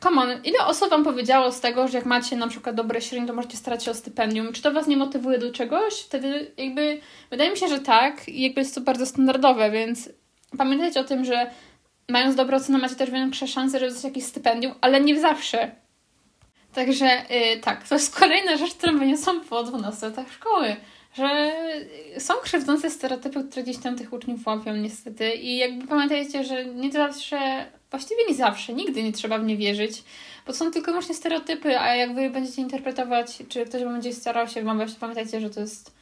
Come 0.00 0.22
on, 0.22 0.28
ile 0.44 0.58
osób 0.66 0.90
Wam 0.90 1.04
powiedziało 1.04 1.52
z 1.52 1.60
tego, 1.60 1.88
że 1.88 1.98
jak 1.98 2.06
macie 2.06 2.36
na 2.36 2.48
przykład 2.48 2.76
dobre 2.76 3.00
średnie, 3.00 3.26
to 3.26 3.34
możecie 3.34 3.56
starać 3.56 3.84
się 3.84 3.90
o 3.90 3.94
stypendium? 3.94 4.52
Czy 4.52 4.62
to 4.62 4.72
Was 4.72 4.86
nie 4.86 4.96
motywuje 4.96 5.38
do 5.38 5.52
czegoś? 5.52 5.94
Wtedy 5.94 6.52
jakby, 6.56 7.00
wydaje 7.30 7.50
mi 7.50 7.56
się, 7.56 7.68
że 7.68 7.78
tak 7.78 8.28
i 8.28 8.42
jakby 8.42 8.60
jest 8.60 8.74
to 8.74 8.80
bardzo 8.80 9.06
standardowe, 9.06 9.70
więc 9.70 10.08
pamiętajcie 10.58 11.00
o 11.00 11.04
tym, 11.04 11.24
że 11.24 11.50
mając 12.08 12.36
dobre 12.36 12.56
oceny 12.56 12.78
macie 12.78 12.94
też 12.94 13.10
większe 13.10 13.48
szanse, 13.48 13.78
żeby 13.78 13.92
dostać 13.92 14.10
jakieś 14.10 14.24
stypendium, 14.24 14.74
ale 14.80 15.00
nie 15.00 15.20
zawsze. 15.20 15.70
Także 16.74 17.06
yy, 17.06 17.60
tak, 17.60 17.88
to 17.88 17.94
jest 17.94 18.16
kolejna 18.18 18.56
rzecz, 18.56 18.74
którą 18.74 18.98
wyniosłam 18.98 19.40
po 19.40 19.62
12 19.62 20.06
latach 20.06 20.32
szkoły 20.32 20.76
że 21.16 21.52
są 22.18 22.34
krzywdzące 22.34 22.90
stereotypy, 22.90 23.44
które 23.44 23.62
gdzieś 23.62 23.78
tam 23.78 23.96
tych 23.96 24.12
uczniów 24.12 24.46
łapią 24.46 24.76
niestety 24.76 25.34
i 25.34 25.56
jakby 25.56 25.86
pamiętajcie, 25.86 26.44
że 26.44 26.64
nie 26.64 26.92
zawsze 26.92 27.66
właściwie 27.90 28.20
nie 28.28 28.34
zawsze, 28.34 28.72
nigdy 28.72 29.02
nie 29.02 29.12
trzeba 29.12 29.38
w 29.38 29.44
nie 29.44 29.56
wierzyć, 29.56 30.02
bo 30.46 30.52
są 30.52 30.70
tylko 30.70 30.92
właśnie 30.92 31.14
stereotypy, 31.14 31.78
a 31.78 31.94
jak 31.94 32.14
wy 32.14 32.30
będziecie 32.30 32.62
interpretować, 32.62 33.38
czy 33.48 33.66
ktoś 33.66 33.84
będzie 33.84 34.12
starał 34.12 34.48
się 34.48 34.62
wmawiać, 34.62 34.94
to 34.94 35.00
pamiętajcie, 35.00 35.40
że 35.40 35.50
to 35.50 35.60
jest 35.60 35.96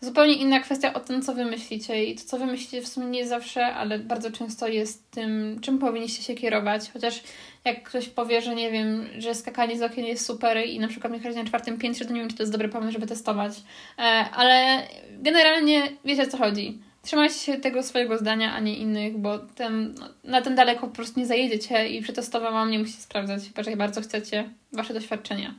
zupełnie 0.00 0.34
inna 0.34 0.60
kwestia 0.60 0.94
o 0.94 1.00
tym, 1.00 1.22
co 1.22 1.34
wy 1.34 1.44
myślicie 1.44 2.04
i 2.04 2.14
to, 2.14 2.24
co 2.24 2.38
wy 2.38 2.46
myślicie 2.46 2.82
w 2.82 2.88
sumie 2.88 3.06
nie 3.06 3.26
zawsze, 3.26 3.66
ale 3.66 3.98
bardzo 3.98 4.30
często 4.30 4.68
jest 4.68 5.10
tym, 5.10 5.58
czym 5.60 5.78
powinniście 5.78 6.22
się 6.22 6.34
kierować, 6.34 6.90
chociaż 6.92 7.22
jak 7.64 7.82
ktoś 7.82 8.08
powie, 8.08 8.42
że 8.42 8.54
nie 8.54 8.70
wiem, 8.70 9.06
że 9.18 9.34
skakanie 9.34 9.78
z 9.78 9.82
okien 9.82 10.06
jest 10.06 10.26
super 10.26 10.66
i 10.66 10.78
na 10.80 10.88
przykład 10.88 11.12
mieszkać 11.12 11.36
na 11.36 11.44
czwartym 11.44 11.78
piętrze, 11.78 12.04
to 12.04 12.12
nie 12.12 12.20
wiem, 12.20 12.30
czy 12.30 12.36
to 12.36 12.42
jest 12.42 12.52
dobry 12.52 12.68
pomysł, 12.68 12.92
żeby 12.92 13.06
testować, 13.06 13.52
e, 13.98 14.02
ale 14.36 14.82
generalnie 15.10 15.82
wiecie, 16.04 16.22
o 16.22 16.26
co 16.26 16.38
chodzi 16.38 16.89
trzymajcie 17.02 17.34
się 17.34 17.58
tego 17.58 17.82
swojego 17.82 18.18
zdania, 18.18 18.52
a 18.52 18.60
nie 18.60 18.76
innych, 18.76 19.18
bo 19.18 19.38
ten, 19.38 19.94
na 20.24 20.42
ten 20.42 20.54
daleko 20.54 20.80
po 20.86 20.94
prostu 20.94 21.20
nie 21.20 21.26
zajedziecie 21.26 21.88
i 21.88 22.02
przetestowałam, 22.02 22.70
nie 22.70 22.78
musicie 22.78 23.00
sprawdzać, 23.00 23.42
że 23.64 23.76
bardzo 23.76 24.00
chcecie 24.00 24.50
wasze 24.72 24.94
doświadczenia. 24.94 25.54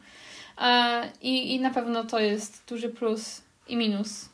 I, 1.21 1.55
I 1.55 1.60
na 1.60 1.69
pewno 1.69 2.03
to 2.03 2.19
jest 2.19 2.63
duży 2.67 2.89
plus 2.89 3.41
i 3.67 3.77
minus. 3.77 4.29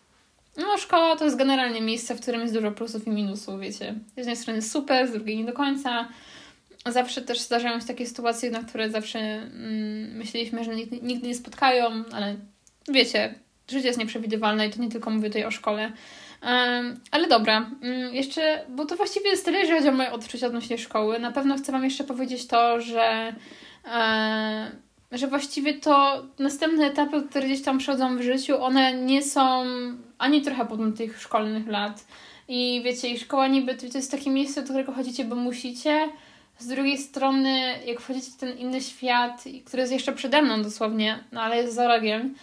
No, 0.57 0.77
szkoła 0.77 1.15
to 1.15 1.25
jest 1.25 1.37
generalnie 1.37 1.81
miejsce, 1.81 2.15
w 2.15 2.21
którym 2.21 2.41
jest 2.41 2.53
dużo 2.53 2.71
plusów 2.71 3.07
i 3.07 3.09
minusów, 3.09 3.59
wiecie. 3.59 3.95
Z 4.13 4.17
jednej 4.17 4.35
strony 4.35 4.61
super, 4.61 5.07
z 5.07 5.11
drugiej 5.11 5.37
nie 5.37 5.45
do 5.45 5.53
końca. 5.53 6.07
Zawsze 6.85 7.21
też 7.21 7.39
zdarzają 7.39 7.79
się 7.79 7.85
takie 7.85 8.07
sytuacje, 8.07 8.51
na 8.51 8.63
które 8.63 8.89
zawsze 8.89 9.19
mm, 9.19 10.17
myśleliśmy, 10.17 10.63
że 10.63 10.75
nigdy, 10.75 10.99
nigdy 11.01 11.27
nie 11.27 11.35
spotkają, 11.35 12.03
ale 12.11 12.35
wiecie, 12.87 13.35
życie 13.71 13.87
jest 13.87 13.99
nieprzewidywalne 13.99 14.67
i 14.67 14.69
to 14.69 14.81
nie 14.81 14.89
tylko 14.89 15.09
mówię 15.09 15.29
tutaj 15.29 15.45
o 15.45 15.51
szkole. 15.51 15.91
Ale 17.11 17.27
dobra, 17.29 17.69
um, 17.81 18.15
jeszcze, 18.15 18.65
bo 18.69 18.85
to 18.85 18.95
właściwie 18.95 19.29
jest 19.29 19.45
tyle, 19.45 19.59
jeżeli 19.59 19.77
chodzi 19.77 19.89
o 19.89 19.97
moje 19.97 20.11
odczucia 20.11 20.47
odnośnie 20.47 20.77
szkoły. 20.77 21.19
Na 21.19 21.31
pewno 21.31 21.57
chcę 21.57 21.71
Wam 21.71 21.83
jeszcze 21.83 22.03
powiedzieć 22.03 22.47
to, 22.47 22.81
że, 22.81 23.35
że 25.11 25.27
właściwie 25.27 25.73
to 25.73 26.23
następne 26.39 26.85
etapy, 26.85 27.23
które 27.29 27.45
gdzieś 27.45 27.61
tam 27.61 27.77
przychodzą 27.77 28.17
w 28.17 28.21
życiu, 28.21 28.63
one 28.63 28.93
nie 28.93 29.23
są 29.23 29.65
ani 30.17 30.41
trochę 30.41 30.65
podobne 30.65 30.97
tych 30.97 31.21
szkolnych 31.21 31.67
lat. 31.67 32.05
I 32.47 32.81
wiecie, 32.85 33.09
i 33.09 33.19
szkoła 33.19 33.47
niby 33.47 33.75
to 33.75 33.85
jest 33.97 34.11
takie 34.11 34.29
miejsce, 34.29 34.61
do 34.61 34.67
którego 34.67 34.91
chodzicie, 34.91 35.25
bo 35.25 35.35
musicie. 35.35 36.09
Z 36.59 36.67
drugiej 36.67 36.97
strony, 36.97 37.59
jak 37.85 38.01
wchodzicie 38.01 38.31
w 38.31 38.37
ten 38.37 38.57
inny 38.57 38.81
świat, 38.81 39.43
który 39.65 39.81
jest 39.81 39.93
jeszcze 39.93 40.11
przede 40.11 40.41
mną 40.41 40.63
dosłownie, 40.63 41.23
no 41.31 41.41
ale 41.41 41.57
jest 41.57 41.75
za 41.75 41.87
rogiem, 41.87 42.35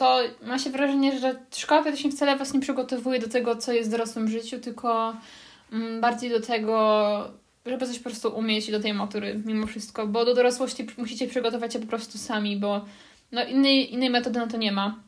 to 0.00 0.20
ma 0.42 0.58
się 0.58 0.70
wrażenie, 0.70 1.18
że 1.18 1.34
szkoła 1.56 1.82
właśnie 1.82 2.10
wcale 2.10 2.36
was 2.36 2.54
nie 2.54 2.60
przygotowuje 2.60 3.18
do 3.18 3.28
tego, 3.28 3.56
co 3.56 3.72
jest 3.72 3.88
w 3.88 3.92
dorosłym 3.92 4.28
życiu, 4.28 4.58
tylko 4.58 5.16
mm, 5.72 6.00
bardziej 6.00 6.30
do 6.30 6.40
tego, 6.40 7.30
żeby 7.66 7.86
coś 7.86 7.98
po 7.98 8.04
prostu 8.04 8.28
umieć 8.36 8.70
do 8.70 8.80
tej 8.80 8.94
matury 8.94 9.42
mimo 9.46 9.66
wszystko, 9.66 10.06
bo 10.06 10.24
do 10.24 10.34
dorosłości 10.34 10.86
musicie 10.98 11.26
przygotować 11.26 11.72
się 11.72 11.78
po 11.78 11.86
prostu 11.86 12.18
sami, 12.18 12.56
bo 12.56 12.84
no 13.32 13.44
innej, 13.44 13.92
innej 13.92 14.10
metody 14.10 14.38
na 14.38 14.46
to 14.46 14.56
nie 14.56 14.72
ma. 14.72 15.00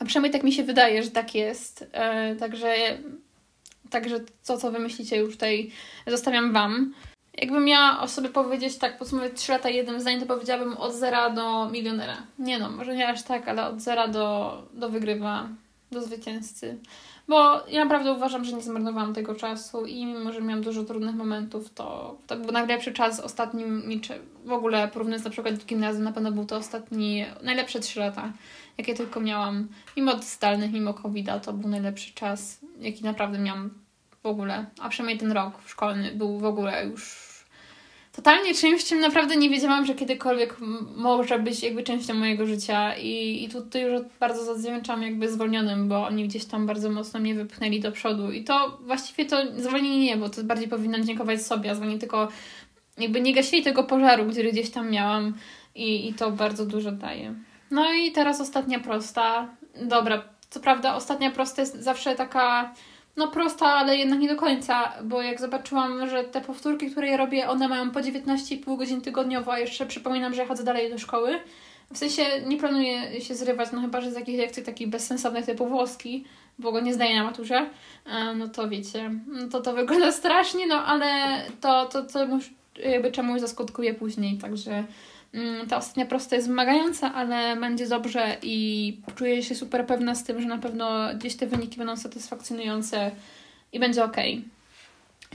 A 0.00 0.04
przynajmniej 0.04 0.32
tak 0.32 0.42
mi 0.42 0.52
się 0.52 0.64
wydaje, 0.64 1.02
że 1.02 1.10
tak 1.10 1.34
jest. 1.34 1.86
E, 1.92 2.36
także, 2.36 2.74
także 3.90 4.20
to, 4.46 4.58
co 4.58 4.72
wymyślicie 4.72 5.16
już 5.16 5.32
tutaj 5.32 5.70
zostawiam 6.06 6.52
Wam. 6.52 6.94
Jakbym 7.38 7.64
miała 7.64 8.00
o 8.00 8.08
sobie 8.08 8.28
powiedzieć 8.28 8.78
tak, 8.78 8.98
podsumować 8.98 9.32
3 9.34 9.52
lata 9.52 9.68
jednym 9.68 10.00
zdaniem, 10.00 10.20
to 10.20 10.26
powiedziałabym 10.26 10.76
od 10.76 10.94
zera 10.94 11.30
do 11.30 11.68
milionera. 11.70 12.16
Nie 12.38 12.58
no, 12.58 12.70
może 12.70 12.94
nie 12.94 13.08
aż 13.08 13.22
tak, 13.22 13.48
ale 13.48 13.66
od 13.66 13.80
zera 13.80 14.08
do, 14.08 14.62
do 14.74 14.88
wygrywa 14.88 15.48
do 15.92 16.02
zwycięzcy. 16.02 16.78
Bo 17.28 17.66
ja 17.68 17.84
naprawdę 17.84 18.12
uważam, 18.12 18.44
że 18.44 18.52
nie 18.52 18.62
zmarnowałam 18.62 19.14
tego 19.14 19.34
czasu 19.34 19.86
i 19.86 20.06
mimo, 20.06 20.32
że 20.32 20.40
miałam 20.40 20.62
dużo 20.62 20.84
trudnych 20.84 21.14
momentów, 21.14 21.74
to, 21.74 22.18
to 22.26 22.36
był 22.36 22.52
najlepszy 22.52 22.92
czas 22.92 23.20
ostatni 23.20 23.64
mi, 23.64 24.00
w 24.44 24.52
ogóle 24.52 24.88
porównując 24.88 25.24
na 25.24 25.30
przykład 25.30 25.54
do 25.54 25.64
gimnazjum, 25.64 26.04
na 26.04 26.12
pewno 26.12 26.32
był 26.32 26.46
to 26.46 26.56
ostatni, 26.56 27.24
najlepsze 27.42 27.80
trzy 27.80 28.00
lata, 28.00 28.32
jakie 28.78 28.94
tylko 28.94 29.20
miałam. 29.20 29.68
Mimo 29.96 30.18
zdalnych, 30.18 30.72
mimo 30.72 30.94
covid 30.94 31.28
to 31.42 31.52
był 31.52 31.70
najlepszy 31.70 32.14
czas, 32.14 32.60
jaki 32.78 33.04
naprawdę 33.04 33.38
miałam 33.38 33.70
w 34.24 34.26
ogóle. 34.26 34.66
A 34.80 34.88
przynajmniej 34.88 35.18
ten 35.18 35.32
rok 35.32 35.52
szkolny 35.66 36.12
był 36.12 36.38
w 36.38 36.44
ogóle 36.44 36.86
już 36.86 37.24
totalnie 38.12 38.54
czymś, 38.54 38.84
czym 38.84 39.00
naprawdę 39.00 39.36
nie 39.36 39.50
wiedziałam, 39.50 39.86
że 39.86 39.94
kiedykolwiek 39.94 40.56
może 40.96 41.38
być 41.38 41.62
jakby 41.62 41.82
częścią 41.82 42.14
mojego 42.14 42.46
życia 42.46 42.96
i, 42.96 43.44
i 43.44 43.48
tutaj 43.48 43.82
już 43.82 44.02
bardzo 44.20 44.44
zawdzięczam 44.44 45.02
jakby 45.02 45.28
zwolnionym, 45.28 45.88
bo 45.88 46.06
oni 46.06 46.28
gdzieś 46.28 46.44
tam 46.44 46.66
bardzo 46.66 46.90
mocno 46.90 47.20
mnie 47.20 47.34
wypchnęli 47.34 47.80
do 47.80 47.92
przodu 47.92 48.32
i 48.32 48.44
to 48.44 48.78
właściwie 48.80 49.24
to 49.24 49.36
zwolnienie 49.56 50.00
nie, 50.00 50.16
bo 50.16 50.28
to 50.28 50.44
bardziej 50.44 50.68
powinnam 50.68 51.04
dziękować 51.04 51.42
sobie, 51.42 51.70
a 51.70 51.74
zwolnienie 51.74 52.00
tylko 52.00 52.28
jakby 52.98 53.20
nie 53.20 53.34
gasili 53.34 53.62
tego 53.62 53.84
pożaru, 53.84 54.30
który 54.30 54.52
gdzieś 54.52 54.70
tam 54.70 54.90
miałam 54.90 55.34
i, 55.74 56.08
i 56.08 56.14
to 56.14 56.30
bardzo 56.30 56.66
dużo 56.66 56.92
daje. 56.92 57.34
No 57.70 57.92
i 57.92 58.12
teraz 58.12 58.40
ostatnia 58.40 58.80
prosta. 58.80 59.48
Dobra, 59.82 60.22
co 60.50 60.60
prawda 60.60 60.94
ostatnia 60.94 61.30
prosta 61.30 61.62
jest 61.62 61.82
zawsze 61.82 62.14
taka 62.14 62.74
no 63.16 63.28
prosta, 63.28 63.66
ale 63.66 63.96
jednak 63.96 64.20
nie 64.20 64.28
do 64.28 64.36
końca, 64.36 64.92
bo 65.04 65.22
jak 65.22 65.40
zobaczyłam, 65.40 66.08
że 66.08 66.24
te 66.24 66.40
powtórki, 66.40 66.90
które 66.90 67.08
ja 67.08 67.16
robię, 67.16 67.48
one 67.48 67.68
mają 67.68 67.90
po 67.90 68.00
19,5 68.00 68.78
godzin 68.78 69.00
tygodniowo, 69.00 69.52
a 69.52 69.58
jeszcze 69.58 69.86
przypominam, 69.86 70.34
że 70.34 70.42
ja 70.42 70.48
chodzę 70.48 70.64
dalej 70.64 70.90
do 70.90 70.98
szkoły. 70.98 71.40
W 71.92 71.98
sensie 71.98 72.22
nie 72.46 72.56
planuję 72.56 73.20
się 73.20 73.34
zrywać, 73.34 73.68
no 73.72 73.80
chyba, 73.80 74.00
że 74.00 74.10
z 74.10 74.14
jakichś 74.14 74.38
lekcji 74.38 74.62
takich 74.62 74.88
bezsensownych 74.88 75.46
typu 75.46 75.66
włoski, 75.66 76.24
bo 76.58 76.72
go 76.72 76.80
nie 76.80 76.94
zdaję 76.94 77.16
na 77.16 77.24
maturze, 77.24 77.66
no 78.36 78.48
to 78.48 78.68
wiecie, 78.68 79.10
to 79.50 79.60
to 79.60 79.72
wygląda 79.72 80.12
strasznie, 80.22 80.66
no 80.66 80.84
ale 80.84 81.06
to, 81.60 81.86
to, 81.86 82.02
to 82.02 82.26
jakby 82.78 83.12
czemuś 83.12 83.40
zaskutkuje 83.40 83.94
później, 83.94 84.38
także 84.38 84.84
ta 85.68 85.76
ostatnia 85.76 86.06
prosta 86.06 86.36
jest 86.36 86.48
wymagająca, 86.48 87.14
ale 87.14 87.56
będzie 87.56 87.88
dobrze 87.88 88.36
i 88.42 88.96
czuję 89.14 89.42
się 89.42 89.54
super 89.54 89.86
pewna 89.86 90.14
z 90.14 90.24
tym, 90.24 90.40
że 90.40 90.48
na 90.48 90.58
pewno 90.58 91.14
gdzieś 91.14 91.36
te 91.36 91.46
wyniki 91.46 91.78
będą 91.78 91.96
satysfakcjonujące 91.96 93.10
i 93.72 93.80
będzie 93.80 94.04
ok. 94.04 94.16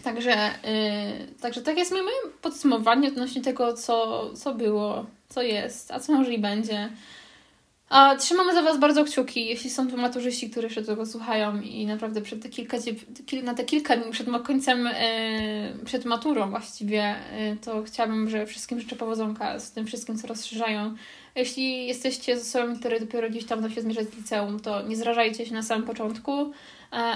Także, 0.03 0.29
yy, 0.29 1.35
także 1.41 1.61
tak 1.61 1.77
jest 1.77 1.91
moje 1.91 2.03
podsumowanie 2.41 3.07
odnośnie 3.07 3.41
tego, 3.41 3.73
co, 3.73 4.29
co 4.33 4.53
było, 4.53 5.05
co 5.29 5.41
jest, 5.41 5.91
a 5.91 5.99
co 5.99 6.13
może 6.13 6.33
i 6.33 6.39
będzie. 6.39 6.89
A 7.89 8.15
trzymamy 8.15 8.53
za 8.53 8.61
Was 8.61 8.79
bardzo 8.79 9.03
kciuki, 9.03 9.45
jeśli 9.45 9.69
są 9.69 9.87
tu 9.87 9.97
maturzyści, 9.97 10.49
którzy 10.49 10.67
jeszcze 10.67 10.83
tego 10.83 11.05
słuchają 11.05 11.61
i 11.61 11.85
naprawdę 11.85 12.21
przed 12.21 12.43
te 12.43 12.49
kilka, 12.49 12.77
na 13.43 13.53
te 13.53 13.63
kilka 13.63 13.97
dni 13.97 14.11
przed 14.11 14.27
końcem, 14.43 14.87
e, 14.87 15.73
przed 15.85 16.05
maturą 16.05 16.49
właściwie, 16.49 17.01
e, 17.01 17.55
to 17.55 17.83
chciałabym, 17.83 18.29
że 18.29 18.45
wszystkim 18.45 18.79
życzę 18.79 18.95
powodzonka 18.95 19.59
z 19.59 19.71
tym 19.71 19.85
wszystkim, 19.85 20.17
co 20.17 20.27
rozszerzają. 20.27 20.95
Jeśli 21.39 21.87
jesteście 21.87 22.33
osobami, 22.33 22.79
które 22.79 22.99
dopiero 22.99 23.29
gdzieś 23.29 23.45
tam 23.45 23.71
się 23.71 23.81
zmierzać 23.81 24.07
z 24.07 24.17
liceum, 24.17 24.59
to 24.59 24.81
nie 24.81 24.95
zrażajcie 24.95 25.45
się 25.45 25.53
na 25.53 25.63
samym 25.63 25.87
początku. 25.87 26.41
E, 26.41 26.51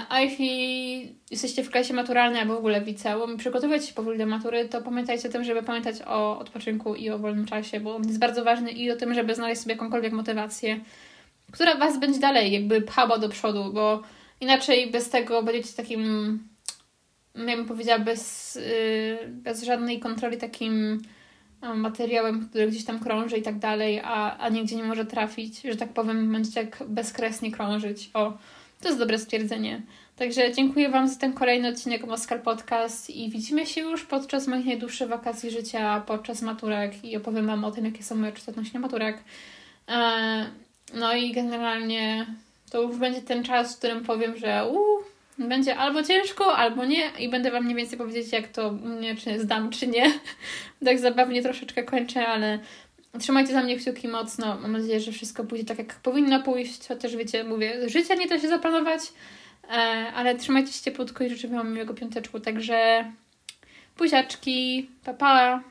a 0.08 0.20
jeśli 0.20 1.14
jesteście 1.30 1.64
w 1.64 1.70
klasie 1.70 1.94
maturalnej 1.94 2.40
albo 2.40 2.54
w 2.54 2.58
ogóle 2.58 2.80
w 2.80 2.86
liceum 2.86 3.34
i 3.34 3.38
przygotowujecie 3.38 3.86
się 3.86 3.94
powoli 3.94 4.18
do 4.18 4.26
matury, 4.26 4.68
to 4.68 4.82
pamiętajcie 4.82 5.28
o 5.28 5.32
tym, 5.32 5.44
żeby 5.44 5.62
pamiętać 5.62 5.96
o 6.06 6.38
odpoczynku 6.38 6.94
i 6.94 7.10
o 7.10 7.18
wolnym 7.18 7.46
czasie, 7.46 7.80
bo 7.80 7.96
on 7.96 8.06
jest 8.06 8.18
bardzo 8.18 8.44
ważny 8.44 8.70
i 8.70 8.90
o 8.90 8.96
tym, 8.96 9.14
żeby 9.14 9.34
znaleźć 9.34 9.62
sobie 9.62 9.74
jakąkolwiek 9.74 10.12
motywację, 10.12 10.80
która 11.52 11.74
Was 11.74 11.98
będzie 11.98 12.20
dalej 12.20 12.52
jakby 12.52 12.80
pchała 12.80 13.18
do 13.18 13.28
przodu, 13.28 13.72
bo 13.72 14.02
inaczej 14.40 14.90
bez 14.90 15.10
tego 15.10 15.42
będziecie 15.42 15.76
takim, 15.76 16.02
ja 17.34 17.56
bym 17.56 17.66
powiedziała, 17.66 17.98
bez, 17.98 18.54
yy, 18.54 19.28
bez 19.28 19.62
żadnej 19.62 20.00
kontroli 20.00 20.36
takim 20.36 21.02
materiałem, 21.74 22.48
który 22.48 22.68
gdzieś 22.68 22.84
tam 22.84 22.98
krąży 22.98 23.38
i 23.38 23.42
tak 23.42 23.58
dalej, 23.58 24.00
a, 24.04 24.38
a 24.38 24.48
nigdzie 24.48 24.76
nie 24.76 24.84
może 24.84 25.04
trafić, 25.04 25.60
że 25.60 25.76
tak 25.76 25.92
powiem, 25.92 26.42
jak 26.56 26.82
bezkresnie 26.88 27.52
krążyć. 27.52 28.10
O, 28.14 28.32
to 28.80 28.88
jest 28.88 28.98
dobre 28.98 29.18
stwierdzenie. 29.18 29.82
Także 30.16 30.52
dziękuję 30.52 30.88
Wam 30.88 31.08
za 31.08 31.20
ten 31.20 31.32
kolejny 31.32 31.68
odcinek 31.68 32.06
Moskal 32.06 32.40
Podcast 32.40 33.10
i 33.10 33.30
widzimy 33.30 33.66
się 33.66 33.80
już 33.80 34.04
podczas 34.04 34.46
moich 34.46 34.66
najdłuższych 34.66 35.08
wakacji 35.08 35.50
życia, 35.50 36.02
podczas 36.06 36.42
maturek 36.42 37.04
i 37.04 37.16
opowiem 37.16 37.46
Wam 37.46 37.64
o 37.64 37.70
tym, 37.70 37.84
jakie 37.84 38.02
są 38.02 38.14
moje 38.14 38.32
odczucia 38.32 38.78
maturek. 38.78 39.18
E, 39.88 40.46
no 40.94 41.14
i 41.14 41.32
generalnie 41.32 42.26
to 42.70 42.82
już 42.82 42.96
będzie 42.96 43.22
ten 43.22 43.44
czas, 43.44 43.74
w 43.74 43.78
którym 43.78 44.04
powiem, 44.04 44.36
że 44.36 44.64
uu, 44.70 45.13
będzie 45.38 45.76
albo 45.76 46.02
ciężko, 46.02 46.56
albo 46.56 46.84
nie 46.84 47.10
i 47.18 47.28
będę 47.28 47.50
Wam 47.50 47.64
mniej 47.64 47.76
więcej 47.76 47.98
powiedzieć, 47.98 48.32
jak 48.32 48.48
to 48.48 48.72
mnie, 48.72 49.16
czy 49.16 49.40
zdam, 49.40 49.70
czy 49.70 49.86
nie. 49.86 50.12
tak 50.84 50.98
zabawnie 50.98 51.42
troszeczkę 51.42 51.82
kończę, 51.82 52.26
ale 52.26 52.58
Trzymajcie 53.18 53.52
za 53.52 53.62
mnie 53.62 53.76
kciuki 53.76 54.08
mocno. 54.08 54.58
Mam 54.60 54.72
nadzieję, 54.72 55.00
że 55.00 55.12
wszystko 55.12 55.44
pójdzie 55.44 55.64
tak, 55.64 55.78
jak 55.78 55.94
powinno 55.94 56.42
pójść. 56.42 56.88
Chociaż 56.88 57.16
wiecie, 57.16 57.44
mówię, 57.44 57.88
życia 57.88 58.14
nie 58.14 58.26
da 58.26 58.38
się 58.38 58.48
zaplanować, 58.48 59.00
e, 59.68 59.76
ale 60.14 60.34
trzymajcie 60.34 60.72
się 60.72 60.82
cieplutko 60.82 61.24
i 61.24 61.30
życzę 61.30 61.48
Wam 61.48 61.72
miłego 61.72 61.94
piąteczku. 61.94 62.40
Także 62.40 63.04
buziaczki, 63.98 64.90
pa 65.04 65.14
pa! 65.14 65.64